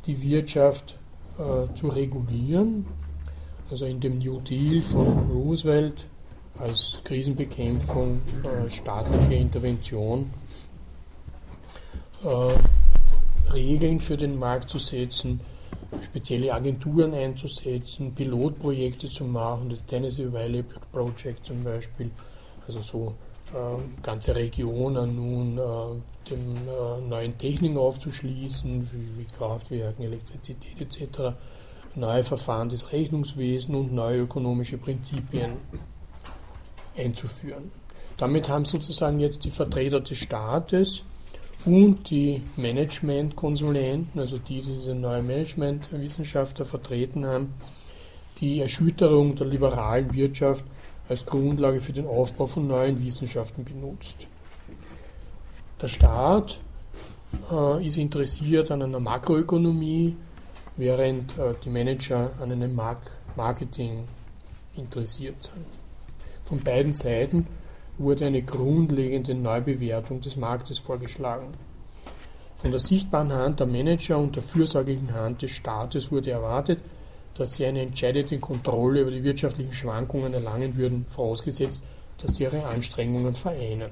[0.06, 0.98] die Wirtschaft
[1.38, 2.86] äh, zu regulieren,
[3.70, 6.06] also in dem New Deal von Roosevelt
[6.58, 10.32] als Krisenbekämpfung, äh, staatliche Intervention,
[12.24, 15.40] äh, Regeln für den Markt zu setzen,
[16.04, 22.10] spezielle Agenturen einzusetzen, Pilotprojekte zu machen, das Tennessee Valley Project zum Beispiel,
[22.68, 23.14] also so
[23.54, 31.36] äh, ganze Regionen nun äh, dem äh, neuen Techniken aufzuschließen, wie, wie Kraftwerken, Elektrizität etc
[31.98, 35.54] neue Verfahren des Rechnungswesens und neue ökonomische Prinzipien
[36.96, 37.72] einzuführen.
[38.18, 41.04] Damit haben sozusagen jetzt die Vertreter des Staates
[41.66, 47.54] und die Managementkonsulenten, also die, die diese neue Managementwissenschaftler vertreten haben,
[48.40, 50.64] die Erschütterung der liberalen Wirtschaft
[51.10, 54.28] als Grundlage für den Aufbau von neuen Wissenschaften benutzt.
[55.82, 56.60] Der Staat
[57.52, 60.16] äh, ist interessiert an einer Makroökonomie,
[60.78, 63.00] während äh, die Manager an einem Mark
[63.36, 64.06] Marketing
[64.76, 65.66] interessiert sind.
[66.46, 67.48] Von beiden Seiten
[67.98, 71.54] wurde eine grundlegende Neubewertung des Marktes vorgeschlagen.
[72.58, 76.80] Von der sichtbaren Hand der Manager und der fürsorglichen Hand des Staates wurde erwartet,
[77.36, 81.84] dass sie eine entscheidende Kontrolle über die wirtschaftlichen Schwankungen erlangen würden, vorausgesetzt,
[82.18, 83.92] dass sie ihre Anstrengungen vereinen.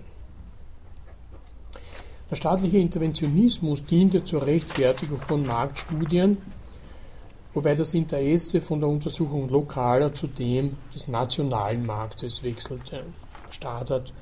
[2.31, 6.37] Der staatliche Interventionismus diente zur Rechtfertigung von Marktstudien,
[7.55, 12.97] wobei das Interesse von der Untersuchung lokaler zu dem des nationalen Marktes wechselte.
[13.47, 14.13] Der Staat hat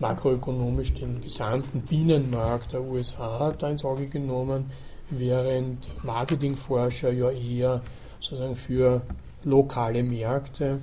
[0.00, 4.70] makroökonomisch den gesamten Binnenmarkt der USA da ins Auge genommen,
[5.10, 7.82] während Marketingforscher ja eher
[8.20, 9.02] sozusagen für
[9.44, 10.78] lokale Märkte,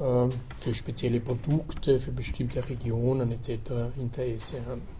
[0.00, 3.92] äh, für spezielle Produkte, für bestimmte Regionen etc.
[3.98, 4.97] Interesse haben.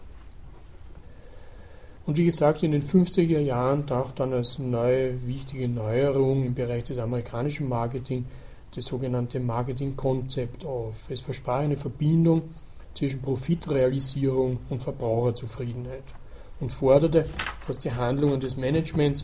[2.09, 6.81] Und wie gesagt, in den 50er Jahren taucht dann als neue wichtige Neuerung im Bereich
[6.81, 8.25] des amerikanischen Marketing
[8.73, 10.95] das sogenannte Marketing-Konzept auf.
[11.07, 12.55] Es versprach eine Verbindung
[12.95, 16.15] zwischen Profitrealisierung und Verbraucherzufriedenheit
[16.59, 17.29] und forderte,
[17.67, 19.23] dass die Handlungen des Managements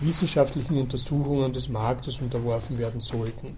[0.00, 3.56] wissenschaftlichen Untersuchungen des Marktes unterworfen werden sollten,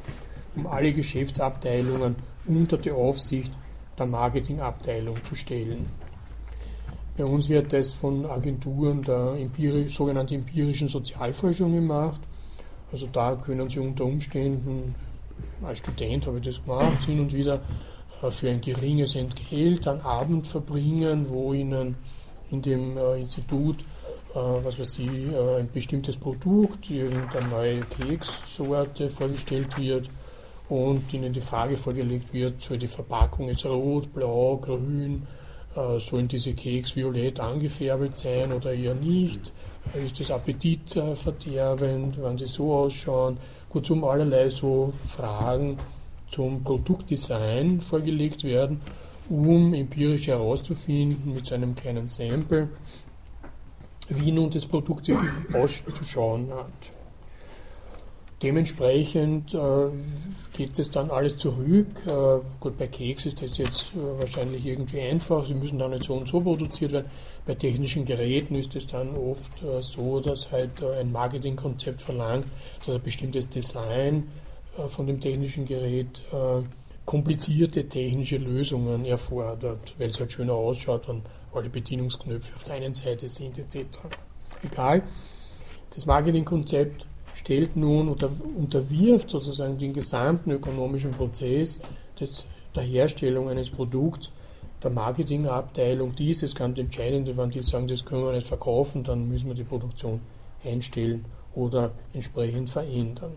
[0.55, 3.51] um alle Geschäftsabteilungen unter die Aufsicht
[3.99, 5.87] der Marketingabteilung zu stellen.
[7.19, 12.21] Bei uns wird das von Agenturen der empiri sogenannten empirischen Sozialforschung gemacht.
[12.93, 14.95] Also da können Sie unter Umständen,
[15.65, 17.61] als Student habe ich das gemacht, hin und wieder
[18.23, 21.97] äh, für ein geringes Entgelt einen Abend verbringen, wo Ihnen
[22.53, 23.81] in dem äh, Institut
[24.35, 30.09] äh, was weiß ich, ein bestimmtes Produkt, irgendeine neue Kekssorte vorgestellt wird
[30.69, 35.27] und ihnen die Frage vorgelegt wird, soll die Verpackung jetzt rot, blau, grün,
[35.99, 39.53] sollen diese Keks violett angefärbt sein oder eher nicht,
[39.95, 45.77] ist das appetitverderbend, wenn sie so ausschauen, kurzum allerlei so Fragen
[46.31, 48.81] zum Produktdesign vorgelegt werden,
[49.29, 52.69] um empirisch herauszufinden mit so einem kleinen Sample,
[54.09, 56.98] wie nun das Produkt wirklich auszuschauen hat.
[58.41, 59.91] Dementsprechend äh,
[60.53, 61.89] geht das dann alles zurück.
[62.07, 66.05] Äh, gut, bei Keks ist das jetzt äh, wahrscheinlich irgendwie einfach, sie müssen dann nicht
[66.05, 67.11] so und so produziert werden.
[67.47, 72.47] Bei technischen Geräten ist es dann oft äh, so, dass halt äh, ein Marketingkonzept verlangt,
[72.87, 74.29] dass ein bestimmtes Design
[74.77, 76.23] äh, von dem technischen Gerät
[77.07, 81.23] komplizierte technische Lösungen erfordert, weil es halt schöner ausschaut, wenn
[81.55, 83.99] alle Bedienungsknöpfe auf der einen Seite sind etc.
[84.63, 85.03] Egal.
[85.95, 87.07] Das Marketingkonzept
[87.49, 91.81] stellt nun oder unterwirft sozusagen den gesamten ökonomischen Prozess
[92.21, 92.45] des,
[92.77, 94.31] der Herstellung eines Produkts
[94.83, 96.15] der Marketingabteilung.
[96.15, 99.55] Dies ist ganz entscheidend, wenn die sagen, das können wir nicht verkaufen, dann müssen wir
[99.55, 100.21] die Produktion
[100.63, 101.25] einstellen
[101.55, 103.33] oder entsprechend verändern.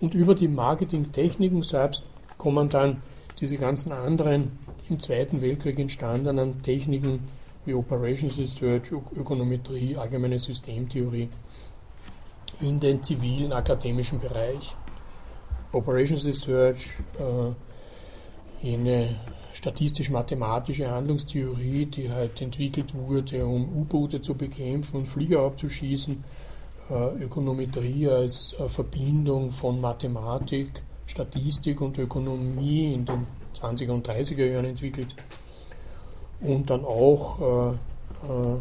[0.00, 2.04] Und über die Marketingtechniken selbst
[2.38, 3.02] kommen dann
[3.40, 4.52] diese ganzen anderen
[4.88, 7.28] im Zweiten Weltkrieg entstandenen Techniken
[7.66, 11.28] wie Operations Research, Ökonometrie, allgemeine Systemtheorie
[12.60, 14.76] in den zivilen akademischen Bereich.
[15.72, 19.16] Operations Research, äh, eine
[19.52, 26.22] statistisch-mathematische Handlungstheorie, die halt entwickelt wurde, um U-Boote zu bekämpfen und Flieger abzuschießen.
[26.90, 33.26] Äh, Ökonometrie als äh, Verbindung von Mathematik, Statistik und Ökonomie in den
[33.60, 35.14] 20er und 30er Jahren entwickelt.
[36.40, 38.56] Und dann auch äh, äh,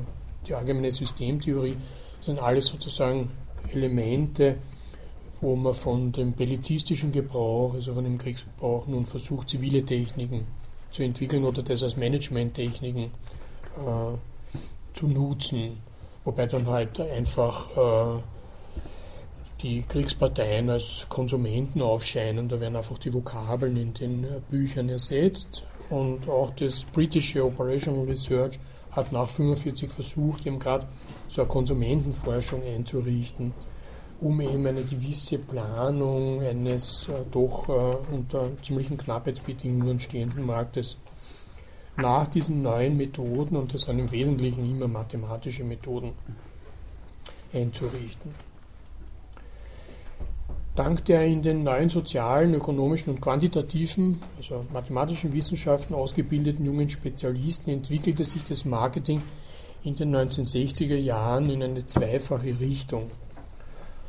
[0.48, 1.78] die allgemeine Systemtheorie
[2.20, 3.32] das sind alles sozusagen
[3.74, 4.58] Elemente,
[5.42, 10.46] wo man von dem bellizistischen Gebrauch, also von dem Kriegsgebrauch, nun versucht, zivile Techniken
[10.92, 14.18] zu entwickeln oder das als Managementtechniken äh,
[14.94, 15.78] zu nutzen.
[16.26, 18.22] Wobei dann halt einfach äh,
[19.62, 22.50] die Kriegsparteien als Konsumenten aufscheinen.
[22.50, 25.64] Da werden einfach die Vokabeln in den äh, Büchern ersetzt.
[25.90, 28.60] Und auch das britische Operational Research
[28.92, 30.88] hat nach 1945 versucht, eben gerade
[31.28, 33.54] so eine Konsumentenforschung einzurichten,
[34.20, 40.98] um eben eine gewisse Planung eines äh, doch äh, unter ziemlichen Knappheitsbedingungen stehenden Marktes
[41.98, 46.14] nach diesen neuen Methoden, und das sind im Wesentlichen immer mathematische Methoden,
[47.54, 48.32] einzurichten.
[50.80, 57.70] Dank der in den neuen sozialen, ökonomischen und quantitativen, also mathematischen Wissenschaften ausgebildeten jungen Spezialisten
[57.70, 59.22] entwickelte sich das Marketing
[59.84, 63.12] in den 1960er Jahren in eine zweifache Richtung.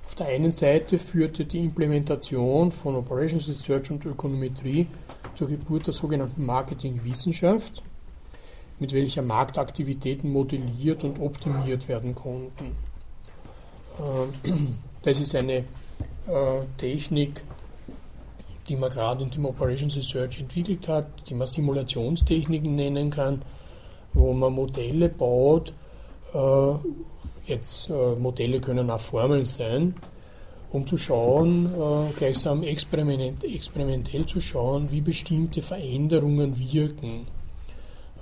[0.07, 4.87] Auf der einen Seite führte die Implementation von Operations Research und Ökonometrie
[5.35, 7.83] zur Geburt der sogenannten Marketingwissenschaft,
[8.79, 12.77] mit welcher Marktaktivitäten modelliert und optimiert werden konnten.
[14.45, 15.65] Ähm, das ist eine äh,
[16.77, 17.43] Technik,
[18.69, 23.43] die man gerade in dem Operations Research entwickelt hat, die man Simulationstechniken nennen kann,
[24.12, 25.73] wo man Modelle baut.
[26.32, 26.73] Äh,
[27.47, 29.97] jetzt äh, Modelle können auch Formeln sein,
[30.70, 37.27] um zu schauen, äh, gleichsam experiment, experimentell zu schauen, wie bestimmte Veränderungen wirken.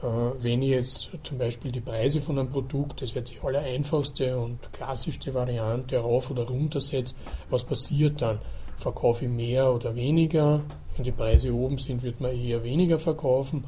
[0.02, 0.06] Äh,
[0.42, 4.38] wenn ich jetzt zum Beispiel die Preise von einem Produkt, das wäre die aller einfachste
[4.38, 7.14] und klassischste Variante, rauf oder runter setze,
[7.50, 8.38] was passiert dann?
[8.76, 10.62] Verkaufe ich mehr oder weniger?
[10.96, 13.64] Wenn die Preise oben sind, wird man eher weniger verkaufen.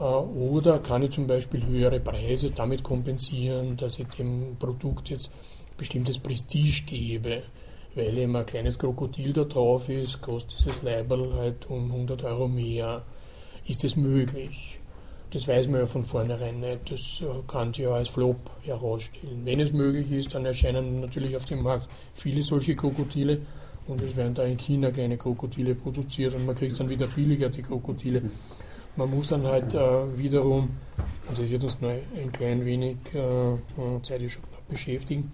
[0.00, 5.30] Äh, oder kann ich zum Beispiel höhere Preise damit kompensieren, dass ich dem Produkt jetzt
[5.76, 7.44] bestimmtes Prestige gebe?
[7.94, 12.48] Weil eben ein kleines Krokodil da drauf ist, kostet dieses Leiberl halt um 100 Euro
[12.48, 13.02] mehr.
[13.66, 14.80] Ist es möglich?
[15.32, 16.90] Das weiß man ja von vornherein nicht.
[16.90, 19.40] Das äh, kann sich ja als Flop herausstellen.
[19.44, 23.40] Wenn es möglich ist, dann erscheinen natürlich auf dem Markt viele solche Krokodile
[23.88, 27.48] und es werden da in China kleine Krokodile produziert und man kriegt dann wieder billiger
[27.48, 28.22] die Krokodile.
[28.94, 30.70] Man muss dann halt äh, wiederum,
[31.28, 35.32] und das wird uns noch ein klein wenig äh, äh Zeit schon beschäftigen,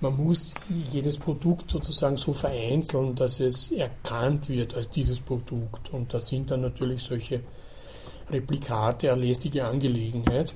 [0.00, 0.54] man muss
[0.92, 5.92] jedes Produkt sozusagen so vereinzeln, dass es erkannt wird als dieses Produkt.
[5.92, 7.40] Und das sind dann natürlich solche
[8.30, 10.54] Replikate eine lästige Angelegenheit,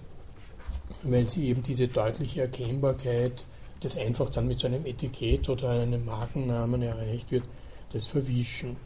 [1.03, 3.45] weil sie eben diese deutliche Erkennbarkeit,
[3.81, 7.45] das einfach dann mit so einem Etikett oder einem Markennamen erreicht wird,
[7.93, 8.77] das verwischen.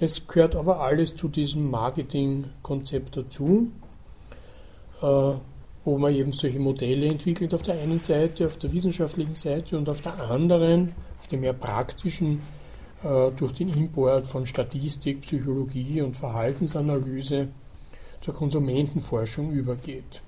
[0.00, 3.72] Das gehört aber alles zu diesem Marketingkonzept dazu,
[5.02, 5.32] äh,
[5.84, 9.88] wo man eben solche Modelle entwickelt auf der einen Seite, auf der wissenschaftlichen Seite und
[9.88, 12.40] auf der anderen, auf der mehr praktischen,
[13.02, 17.48] äh, durch den Import von Statistik, Psychologie und Verhaltensanalyse
[18.20, 20.22] zur Konsumentenforschung übergeht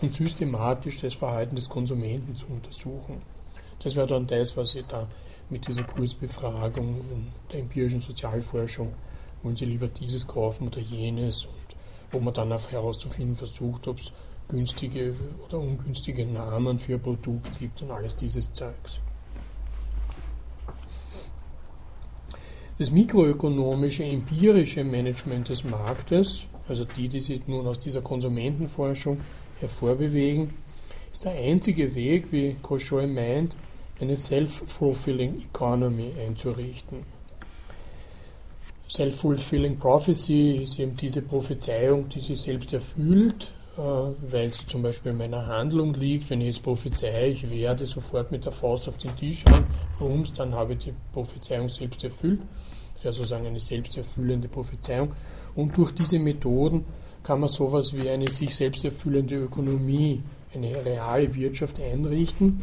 [0.00, 3.18] und systematisch das Verhalten des Konsumenten zu untersuchen.
[3.82, 5.08] Das wäre dann das, was ich da
[5.50, 7.00] mit dieser Kursbefragung
[7.52, 8.92] der empirischen Sozialforschung,
[9.42, 11.52] wollen Sie lieber dieses kaufen oder jenes und
[12.10, 14.12] wo man dann auch herauszufinden versucht, ob es
[14.48, 15.14] günstige
[15.46, 19.00] oder ungünstige Namen für ein Produkt gibt und alles dieses Zeugs.
[22.78, 29.18] Das mikroökonomische, empirische Management des Marktes also die, die sich nun aus dieser Konsumentenforschung
[29.60, 30.50] hervorbewegen,
[31.10, 33.56] ist der einzige Weg, wie Koschoy meint,
[34.00, 37.04] eine Self-Fulfilling Economy einzurichten.
[38.90, 45.12] Self-Fulfilling Prophecy ist eben diese Prophezeiung, die sich selbst erfüllt, äh, weil sie zum Beispiel
[45.12, 46.30] in meiner Handlung liegt.
[46.30, 49.66] Wenn ich jetzt prophezeie, ich werde sofort mit der Faust auf den Tisch hauen,
[50.00, 52.40] rums, dann habe ich die Prophezeiung selbst erfüllt.
[52.94, 55.12] Das wäre sozusagen eine selbsterfüllende Prophezeiung.
[55.58, 56.84] Und durch diese Methoden
[57.24, 60.22] kann man sowas wie eine sich selbst erfüllende Ökonomie,
[60.54, 62.62] eine reale Wirtschaft einrichten,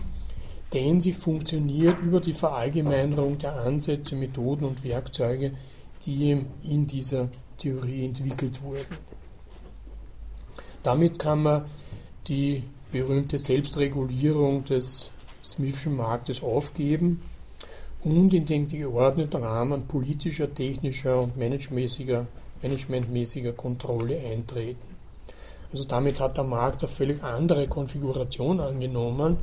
[0.71, 5.51] denn sie funktioniert über die Verallgemeinerung der Ansätze, Methoden und Werkzeuge,
[6.05, 7.27] die in dieser
[7.57, 8.97] Theorie entwickelt wurden.
[10.81, 11.65] Damit kann man
[12.29, 12.63] die
[12.93, 15.09] berühmte Selbstregulierung des
[15.43, 17.21] Smithschen Marktes aufgeben
[18.05, 22.25] und in den geordneten Rahmen politischer, technischer und managementmäßiger
[22.65, 24.95] managementmäßiger Kontrolle eintreten.
[25.71, 29.37] Also damit hat der Markt eine völlig andere Konfiguration angenommen.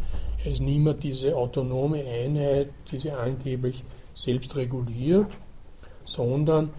[0.44, 3.85] Er ist nicht mehr diese autonome Einheit, die sie angeblich
[4.15, 5.27] selbst reguliert,
[6.05, 6.70] sondern,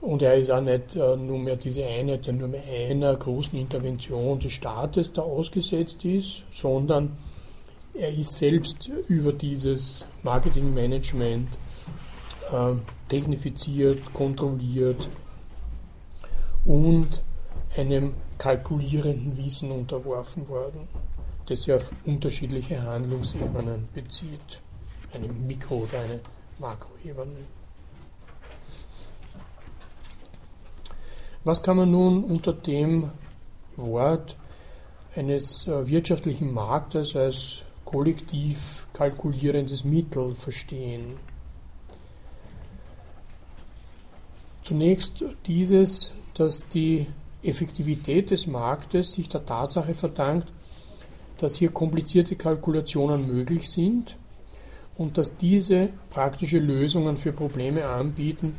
[0.00, 3.58] und er ist auch nicht äh, nur mehr diese Einheit, die nur mehr einer großen
[3.58, 7.16] Intervention des Staates da ausgesetzt ist, sondern
[7.94, 11.48] er ist selbst über dieses Marketingmanagement
[12.50, 12.74] äh,
[13.08, 15.08] technifiziert, kontrolliert,
[16.64, 17.22] und
[17.76, 20.88] einem kalkulierenden Wissen unterworfen worden,
[21.46, 24.60] das sich auf unterschiedliche Handlungsebenen bezieht,
[25.12, 26.20] eine Mikro- oder eine
[26.58, 27.46] Makroebene.
[31.44, 33.10] Was kann man nun unter dem
[33.76, 34.36] Wort
[35.16, 41.16] eines äh, wirtschaftlichen Marktes als kollektiv kalkulierendes Mittel verstehen?
[44.62, 47.06] Zunächst dieses dass die
[47.42, 50.52] Effektivität des Marktes sich der Tatsache verdankt,
[51.38, 54.16] dass hier komplizierte Kalkulationen möglich sind
[54.96, 58.54] und dass diese praktische Lösungen für Probleme anbieten,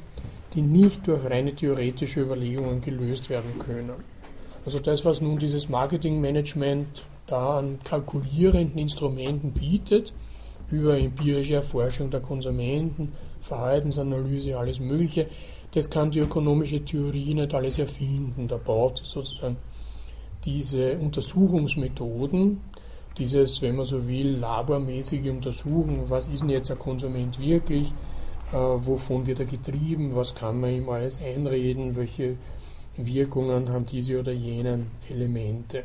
[0.53, 3.91] die nicht durch reine theoretische Überlegungen gelöst werden können.
[4.65, 10.13] Also das, was nun dieses Marketingmanagement da an kalkulierenden Instrumenten bietet,
[10.69, 15.27] über empirische Erforschung der Konsumenten, Verhaltensanalyse, alles Mögliche,
[15.73, 18.47] das kann die ökonomische Theorie nicht alles erfinden.
[18.47, 19.57] Da braucht es sozusagen
[20.45, 22.61] diese Untersuchungsmethoden,
[23.17, 27.91] dieses, wenn man so will, labormäßige Untersuchen, was ist denn jetzt ein Konsument wirklich,
[28.51, 32.37] äh, wovon wird er getrieben, was kann man ihm alles einreden, welche
[32.95, 35.83] Wirkungen haben diese oder jenen Elemente.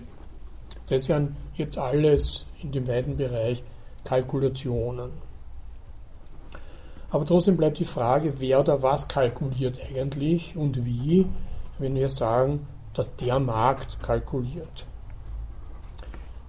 [0.87, 3.63] Das wären jetzt alles in dem weiten Bereich
[4.05, 5.28] Kalkulationen.
[7.11, 11.27] Aber trotzdem bleibt die Frage, wer oder was kalkuliert eigentlich und wie,
[11.79, 14.87] wenn wir sagen, dass der Markt kalkuliert.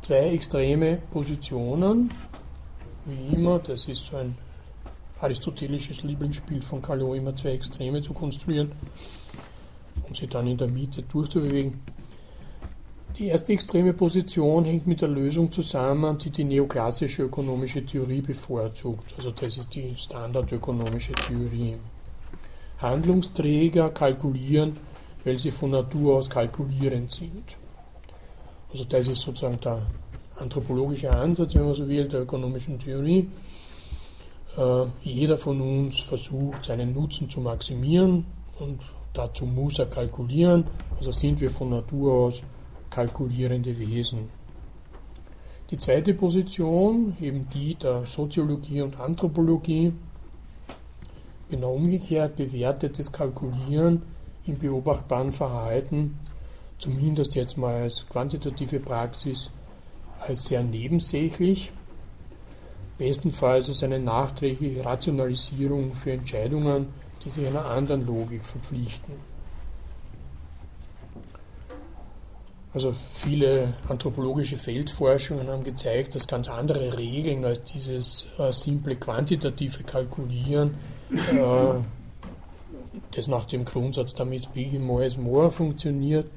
[0.01, 2.11] Zwei extreme Positionen,
[3.05, 4.35] wie immer, das ist so ein
[5.21, 8.71] aristotelisches Lieblingsspiel von Callot, immer zwei Extreme zu konstruieren,
[10.07, 11.79] um sie dann in der Mitte durchzubewegen.
[13.17, 19.13] Die erste extreme Position hängt mit der Lösung zusammen, die die neoklassische ökonomische Theorie bevorzugt.
[19.17, 21.75] Also das ist die standardökonomische Theorie.
[22.77, 24.77] Handlungsträger kalkulieren,
[25.25, 27.57] weil sie von Natur aus kalkulierend sind.
[28.71, 29.81] Also das ist sozusagen der
[30.37, 33.27] anthropologische Ansatz, wenn man so will, der ökonomischen Theorie.
[34.57, 38.25] Äh, jeder von uns versucht, seinen Nutzen zu maximieren
[38.59, 38.79] und
[39.13, 40.65] dazu muss er kalkulieren.
[40.97, 42.43] Also sind wir von Natur aus
[42.89, 44.29] kalkulierende Wesen.
[45.71, 49.93] Die zweite Position, eben die der Soziologie und Anthropologie,
[51.49, 54.01] genau umgekehrt bewertet das Kalkulieren
[54.47, 56.17] im beobachtbaren Verhalten,
[56.79, 59.51] zumindest jetzt mal als quantitative Praxis,
[60.19, 61.71] als sehr nebensächlich,
[62.97, 66.87] bestenfalls als eine nachträgliche Rationalisierung für Entscheidungen,
[67.23, 69.28] die sich einer anderen Logik verpflichten.
[72.71, 79.83] Also viele anthropologische Feldforschungen haben gezeigt, dass ganz andere Regeln als dieses äh, simple quantitative
[79.83, 80.75] Kalkulieren,
[81.11, 81.79] äh,
[83.11, 86.27] das nach dem Grundsatz der Miss Biggie more is more funktioniert,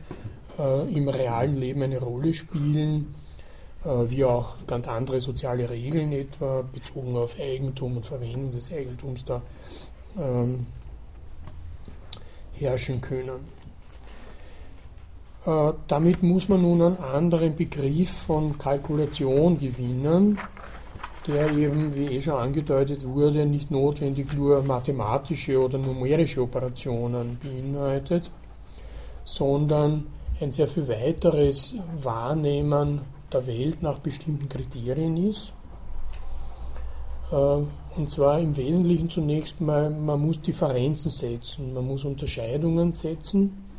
[0.59, 3.15] äh, im realen Leben eine Rolle spielen,
[3.85, 9.23] äh, wie auch ganz andere soziale Regeln etwa bezogen auf Eigentum und Verwendung des Eigentums
[9.27, 9.43] da
[10.19, 10.67] ähm,
[12.55, 13.62] herrschen können.
[15.45, 20.39] Äh, damit muss man nun einen anderen Begriff von Kalkulation gewinnen,
[21.27, 28.31] der eben, wie eh schon angedeutet wurde, nicht notwendig nur mathematische oder numerische Operationen beinhaltet,
[29.25, 30.07] sondern
[30.41, 33.01] ein sehr viel weiteres Wahrnehmen
[33.33, 35.53] der Welt nach bestimmten Kriterien ist.
[37.33, 43.72] Äh, und zwar im Wesentlichen zunächst mal, man muss Differenzen setzen, man muss Unterscheidungen setzen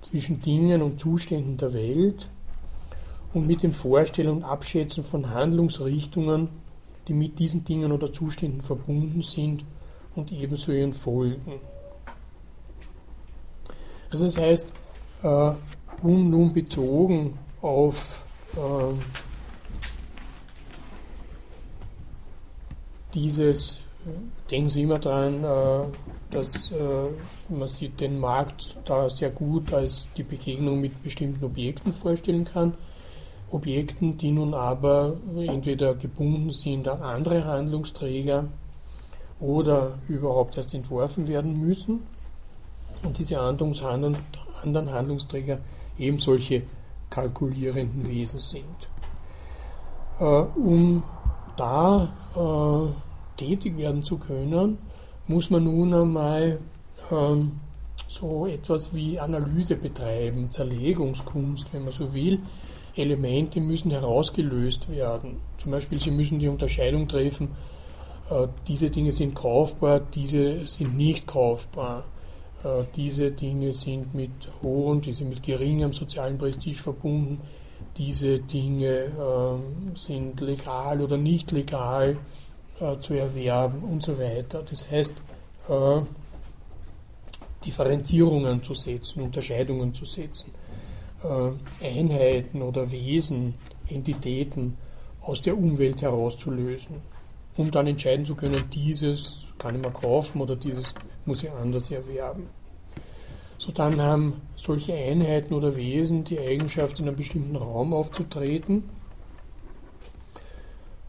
[0.00, 2.28] zwischen Dingen und Zuständen der Welt
[3.32, 6.48] und mit dem Vorstellen und Abschätzen von Handlungsrichtungen,
[7.06, 9.64] die mit diesen Dingen oder Zuständen verbunden sind
[10.14, 11.60] und ebenso ihren Folgen.
[14.10, 14.72] Also das heißt,
[15.22, 15.52] äh,
[16.02, 18.24] um nun bezogen auf
[18.56, 18.94] äh,
[23.14, 23.78] dieses
[24.50, 25.86] denken Sie immer daran, äh,
[26.30, 31.92] dass äh, man sich den Markt da sehr gut als die Begegnung mit bestimmten Objekten
[31.92, 32.74] vorstellen kann.
[33.50, 38.44] Objekten, die nun aber entweder gebunden sind an andere Handlungsträger
[39.40, 42.04] oder überhaupt erst entworfen werden müssen.
[43.02, 45.58] Und diese anderen Handlungsträger
[45.98, 46.62] eben solche
[47.08, 48.88] kalkulierenden Wesen sind.
[50.20, 51.02] Äh, um
[51.56, 52.12] da
[53.40, 54.78] tätig werden zu können,
[55.26, 56.58] muss man nun einmal
[57.10, 57.60] ähm,
[58.08, 62.40] so etwas wie Analyse betreiben, Zerlegungskunst, wenn man so will.
[62.96, 65.36] Elemente müssen herausgelöst werden.
[65.58, 67.50] Zum Beispiel, Sie müssen die Unterscheidung treffen,
[68.30, 72.04] äh, diese Dinge sind kaufbar, diese sind nicht kaufbar.
[72.64, 74.30] Äh, diese Dinge sind mit
[74.62, 77.40] hohem, diese mit geringem sozialen Prestige verbunden.
[77.96, 82.18] Diese Dinge äh, sind legal oder nicht legal
[82.80, 84.62] äh, zu erwerben und so weiter.
[84.68, 85.14] Das heißt,
[85.68, 86.00] äh,
[87.64, 90.50] Differenzierungen zu setzen, Unterscheidungen zu setzen,
[91.22, 93.54] äh, Einheiten oder Wesen,
[93.88, 94.78] Entitäten
[95.20, 96.96] aus der Umwelt herauszulösen,
[97.56, 100.94] um dann entscheiden zu können, dieses kann ich mir kaufen oder dieses
[101.26, 102.48] muss ich anders erwerben.
[103.58, 108.88] So dann haben solche Einheiten oder Wesen die Eigenschaft, in einem bestimmten Raum aufzutreten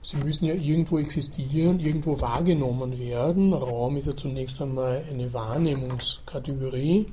[0.03, 3.53] Sie müssen ja irgendwo existieren, irgendwo wahrgenommen werden.
[3.53, 7.05] Raum ist ja zunächst einmal eine Wahrnehmungskategorie.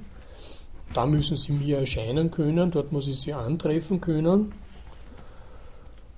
[0.95, 4.53] Da müssen sie mir erscheinen können, dort muss ich sie antreffen können.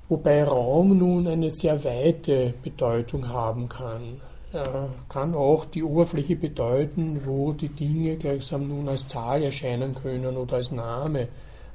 [0.09, 4.21] Wobei Raum nun eine sehr weite Bedeutung haben kann.
[4.53, 10.37] Er kann auch die Oberfläche bedeuten, wo die Dinge gleichsam nun als Zahl erscheinen können
[10.37, 11.29] oder als Name,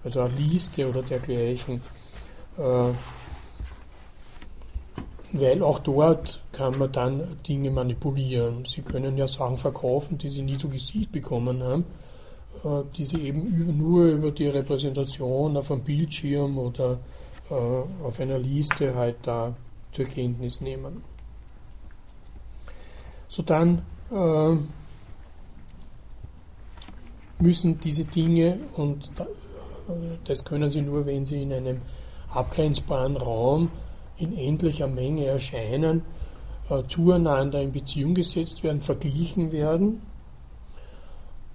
[0.04, 1.82] also eine Liste oder dergleichen.
[5.36, 8.66] Äh, weil auch dort kann man dann Dinge manipulieren.
[8.66, 11.86] Sie können ja Sachen verkaufen, die Sie nie zu Gesicht bekommen haben,
[12.64, 17.00] äh, die Sie eben nur über die Repräsentation auf einem Bildschirm oder
[17.50, 19.56] äh, auf einer Liste halt da
[19.92, 21.04] zur Kenntnis nehmen.
[23.28, 23.82] So dann
[24.12, 24.58] äh,
[27.40, 29.10] müssen diese Dinge, und
[30.24, 31.82] das können Sie nur, wenn Sie in einem
[32.30, 33.70] abgrenzbaren Raum
[34.18, 36.04] in endlicher Menge erscheinen,
[36.70, 40.02] äh, zueinander in Beziehung gesetzt werden, verglichen werden.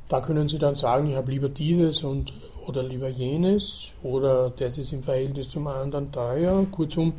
[0.08, 2.32] Da können Sie dann sagen, ich habe lieber dieses und,
[2.66, 6.66] oder lieber jenes oder das ist im Verhältnis zum anderen teuer.
[6.70, 7.14] Kurzum,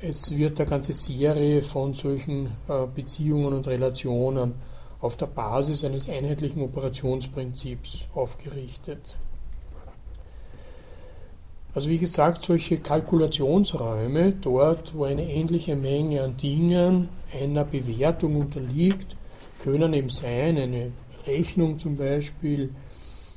[0.00, 4.54] es wird eine ganze Serie von solchen äh, Beziehungen und Relationen
[5.00, 9.16] auf der Basis eines einheitlichen Operationsprinzips aufgerichtet.
[11.74, 19.16] Also wie gesagt, solche Kalkulationsräume, dort wo eine ähnliche Menge an Dingen einer Bewertung unterliegt,
[19.62, 20.92] können eben sein, eine
[21.26, 22.70] Rechnung zum Beispiel,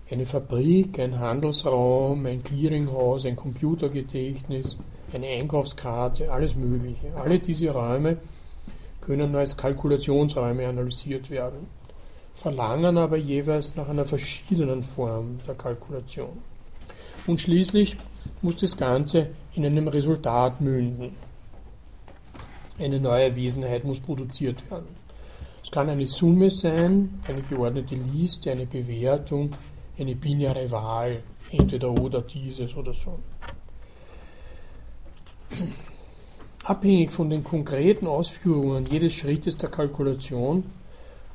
[0.10, 4.78] eine Fabrik, ein Handelsraum, ein Clearinghaus, ein Computergedächtnis,
[5.14, 7.16] eine Einkaufskarte, alles Mögliche.
[7.16, 8.18] Alle diese Räume
[9.02, 11.68] können als Kalkulationsräume analysiert werden,
[12.34, 16.38] verlangen aber jeweils nach einer verschiedenen Form der Kalkulation.
[17.28, 17.98] Und schließlich
[18.41, 21.15] muss das Ganze in einem Resultat münden.
[22.80, 24.95] Eine neue Wesenheit muss produziert werden.
[25.63, 29.51] Es kann eine Summe sein, eine geordnete Liste, eine Bewertung,
[29.97, 33.19] eine binäre Wahl, entweder oder dieses oder so.
[36.63, 40.63] Abhängig von den konkreten Ausführungen jedes Schrittes der Kalkulation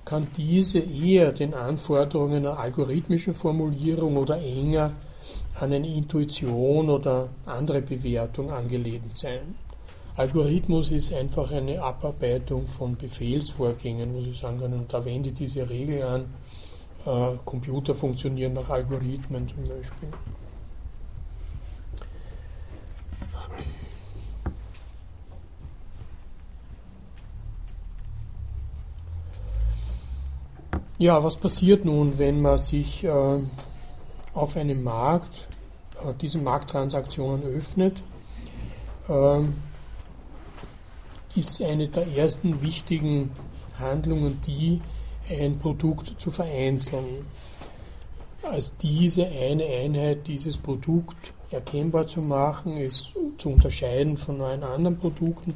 [0.04, 4.92] kann diese eher den Anforderungen einer algorithmischen Formulierung oder enger
[5.60, 9.56] an eine Intuition oder andere Bewertung angelehnt sein.
[10.16, 14.80] Algorithmus ist einfach eine Abarbeitung von Befehlsvorgängen, muss ich sagen können.
[14.80, 16.24] Und da wende diese Regel an.
[17.04, 20.08] Äh, Computer funktionieren nach Algorithmen zum Beispiel.
[30.98, 33.40] Ja, was passiert nun, wenn man sich äh,
[34.36, 35.48] auf einem Markt
[36.04, 38.02] äh, diese Markttransaktionen öffnet?
[39.08, 39.40] Äh,
[41.34, 43.30] ist eine der ersten wichtigen
[43.78, 44.80] Handlungen die,
[45.28, 47.26] ein Produkt zu vereinzeln.
[48.42, 53.08] Als diese eine Einheit dieses Produkt erkennbar zu machen, es
[53.38, 55.54] zu unterscheiden von allen anderen Produkten,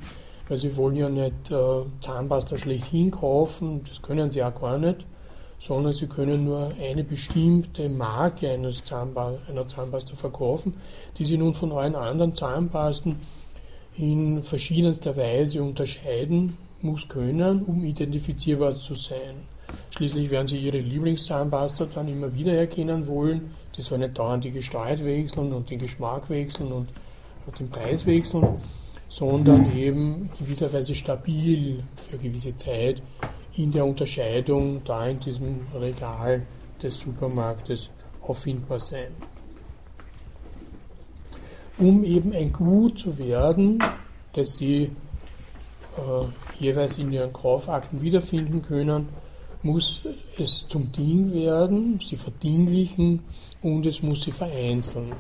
[0.49, 5.07] weil sie wollen ja nicht äh, Zahnpasta schlechthin kaufen, das können sie auch gar nicht,
[5.61, 10.75] sondern sie können nur eine bestimmte Marke eines Zahnpa einer Zahnpasta verkaufen,
[11.19, 13.17] die sie nun von allen anderen Zahnpasten
[13.97, 19.49] in verschiedenster Weise unterscheiden muss können, um identifizierbar zu sein.
[19.91, 23.55] Schließlich werden Sie Ihre Lieblingszahnpasta dann immer wieder erkennen wollen.
[23.77, 26.89] Die soll nicht dauernd die Gestalt wechseln und den Geschmack wechseln und
[27.59, 28.61] den Preis wechseln,
[29.09, 33.03] sondern eben gewisserweise stabil für gewisse Zeit
[33.63, 36.43] in der Unterscheidung da in diesem Regal
[36.83, 37.91] des Supermarktes
[38.23, 39.13] auffindbar sein
[41.81, 43.83] um eben ein Gut zu werden,
[44.35, 44.91] das sie
[45.97, 49.09] äh, jeweils in ihren Kaufakten wiederfinden können,
[49.63, 50.03] muss
[50.39, 53.21] es zum Ding werden, sie verdinglichen
[53.63, 55.13] und es muss sie vereinzeln.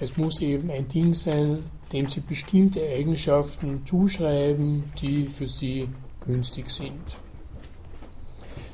[0.00, 5.88] Es muss eben ein Ding sein, dem sie bestimmte Eigenschaften zuschreiben, die für sie
[6.28, 7.16] günstig sind.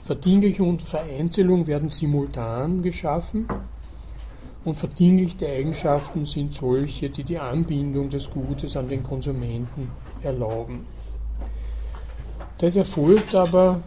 [0.03, 3.49] Verdinglichung und Vereinzelung werden simultan geschaffen
[4.65, 9.91] und verdinglichte Eigenschaften sind solche, die die Anbindung des Gutes an den Konsumenten
[10.23, 10.85] erlauben.
[12.59, 13.83] Das erfolgt aber,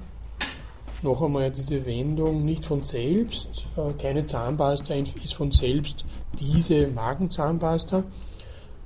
[1.04, 3.66] noch einmal diese Wendung, nicht von selbst.
[3.76, 6.06] Äh, keine Zahnpasta ist von selbst
[6.40, 8.04] diese Magenzahnpasta,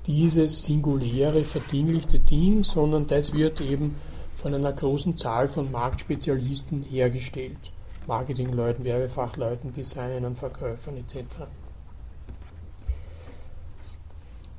[0.08, 3.96] dieses singuläre, verdinglichte Ding, sondern das wird eben
[4.42, 7.72] von einer großen Zahl von Marktspezialisten hergestellt.
[8.08, 11.46] Marketingleuten, Werbefachleuten, Designern, Verkäufern etc.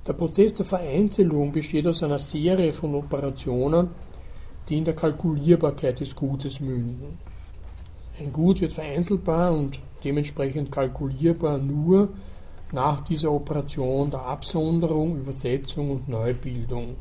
[0.06, 3.90] Der Prozess der Vereinzelung besteht aus einer Serie von Operationen,
[4.68, 7.18] die in der Kalkulierbarkeit des Gutes münden.
[8.20, 12.10] Ein Gut wird vereinzelbar und dementsprechend kalkulierbar nur
[12.70, 16.96] nach dieser Operation der Absonderung, Übersetzung und Neubildung,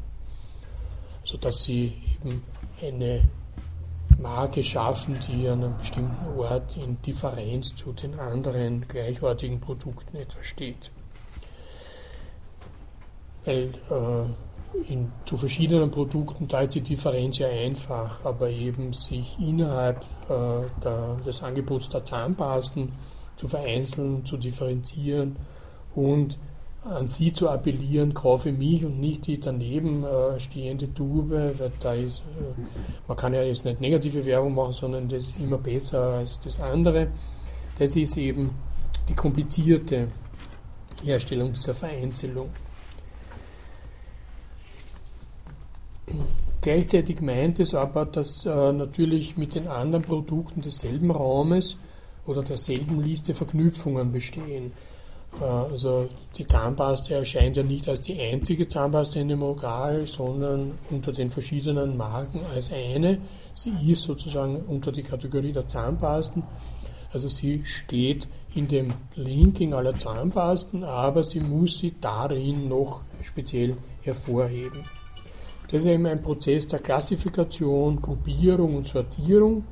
[1.23, 1.93] sodass sie
[2.23, 2.41] eben
[2.81, 3.21] eine
[4.17, 10.43] Marke schaffen, die an einem bestimmten Ort in Differenz zu den anderen gleichartigen Produkten etwa
[10.43, 10.91] steht
[13.45, 19.37] weil äh, in, zu verschiedenen Produkten, da ist die Differenz ja einfach, aber eben sich
[19.39, 22.91] innerhalb äh, der, des Angebots der Zahnpasten
[23.35, 25.35] zu vereinzeln, zu differenzieren
[25.95, 26.37] und
[26.83, 31.93] an sie zu appellieren, kaufe mich und nicht die daneben äh, stehende Tube, weil da
[31.93, 32.61] ist, äh,
[33.07, 36.59] man kann ja jetzt nicht negative Werbung machen, sondern das ist immer besser als das
[36.59, 37.09] andere.
[37.77, 38.51] Das ist eben
[39.07, 40.07] die komplizierte
[41.03, 42.49] Herstellung dieser Vereinzelung.
[46.61, 51.77] Gleichzeitig meint es aber, dass äh, natürlich mit den anderen Produkten desselben Raumes
[52.25, 54.71] oder derselben Liste Verknüpfungen bestehen.
[55.39, 60.77] Äh, also die Zahnpasta erscheint ja nicht als die einzige Zahnpasta in dem Regal, sondern
[60.89, 63.19] unter den verschiedenen Marken als eine.
[63.53, 66.43] Sie ist sozusagen unter die Kategorie der Zahnpasten.
[67.13, 73.75] Also sie steht in dem Linking aller Zahnpasten, aber sie muss sie darin noch speziell
[74.01, 74.85] hervorheben.
[75.69, 79.65] Das ist eben ein Prozess der Klassifikation, Gruppierung und Sortierung,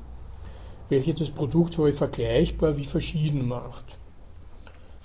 [0.88, 3.98] welche das Produkt so vergleichbar wie verschieden macht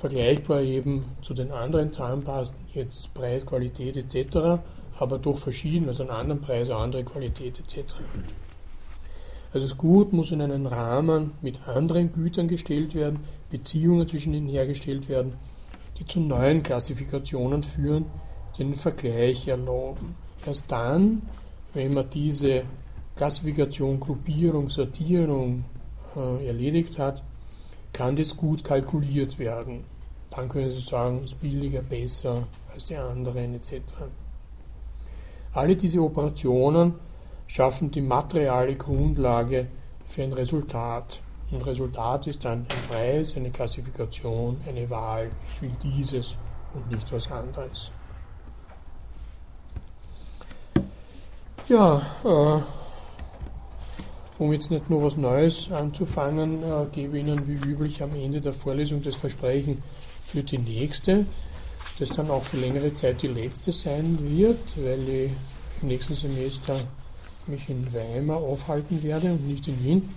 [0.04, 4.60] vergleichbar eben zu den anderen Zahnpasten, jetzt Preis, Qualität etc.,
[4.98, 7.94] aber doch verschieden, also einen anderen Preis, eine andere Qualität etc.
[9.54, 14.46] Also das Gut muss in einen Rahmen mit anderen Gütern gestellt werden, Beziehungen zwischen ihnen
[14.46, 15.38] hergestellt werden,
[15.98, 18.04] die zu neuen Klassifikationen führen,
[18.58, 20.16] die den Vergleich erlauben.
[20.44, 21.22] Erst dann,
[21.72, 22.64] wenn man diese
[23.16, 25.64] Klassifikation, Gruppierung, Sortierung
[26.14, 27.22] äh, erledigt hat,
[27.94, 29.93] kann das gut kalkuliert werden
[30.36, 33.82] dann können Sie sagen, ist billiger, besser als die anderen etc.
[35.52, 36.94] Alle diese Operationen
[37.46, 39.68] schaffen die materiale Grundlage
[40.06, 41.20] für ein Resultat.
[41.52, 45.30] Ein Resultat ist dann ein Preis, eine Klassifikation, eine Wahl.
[45.52, 46.36] Ich will dieses
[46.74, 47.92] und nicht was anderes.
[51.68, 52.60] Ja, äh,
[54.38, 58.40] um jetzt nicht nur was Neues anzufangen, äh, gebe ich Ihnen wie üblich am Ende
[58.40, 59.82] der Vorlesung das Versprechen,
[60.34, 61.26] für die nächste,
[62.00, 65.30] das dann auch für längere Zeit die letzte sein wird, weil ich
[65.80, 66.76] im nächsten Semester
[67.46, 70.08] mich in Weimar aufhalten werde und nicht in Wien.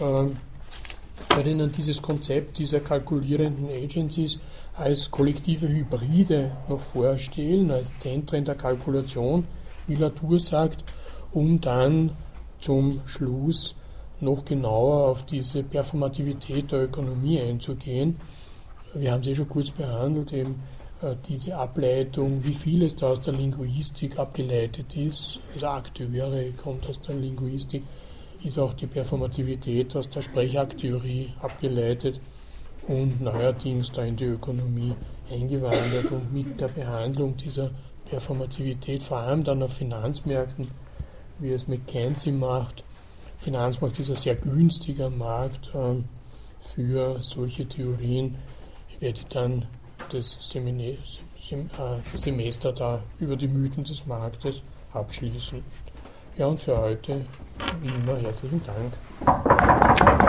[0.00, 0.38] Ähm,
[1.34, 4.38] werde Ihnen dieses Konzept dieser kalkulierenden Agencies
[4.74, 9.44] als kollektive Hybride noch vorstellen, als Zentren der Kalkulation,
[9.86, 10.82] wie Latour sagt,
[11.32, 12.12] um dann
[12.60, 13.74] zum Schluss
[14.18, 18.18] noch genauer auf diese Performativität der Ökonomie einzugehen
[19.00, 20.62] wir haben sie schon kurz behandelt, eben
[21.02, 26.88] äh, diese Ableitung, wie viel es da aus der Linguistik abgeleitet ist, also Akteure kommt
[26.88, 27.82] aus der Linguistik,
[28.42, 32.20] ist auch die Performativität aus der Sprechakteurie abgeleitet
[32.86, 34.94] und neuerdings da in die Ökonomie
[35.30, 37.70] eingewandert und mit der Behandlung dieser
[38.08, 40.68] Performativität, vor allem dann auf Finanzmärkten,
[41.38, 42.84] wie es McKenzie macht.
[43.38, 46.02] Finanzmarkt ist ein sehr günstiger Markt äh,
[46.74, 48.36] für solche Theorien
[49.00, 49.66] werde ich dann
[50.10, 50.96] das, äh,
[52.12, 54.62] das Semester da über die Mythen des Marktes
[54.92, 55.62] abschließen.
[56.36, 57.24] Ja, und für heute
[57.80, 60.26] wie immer herzlichen Dank.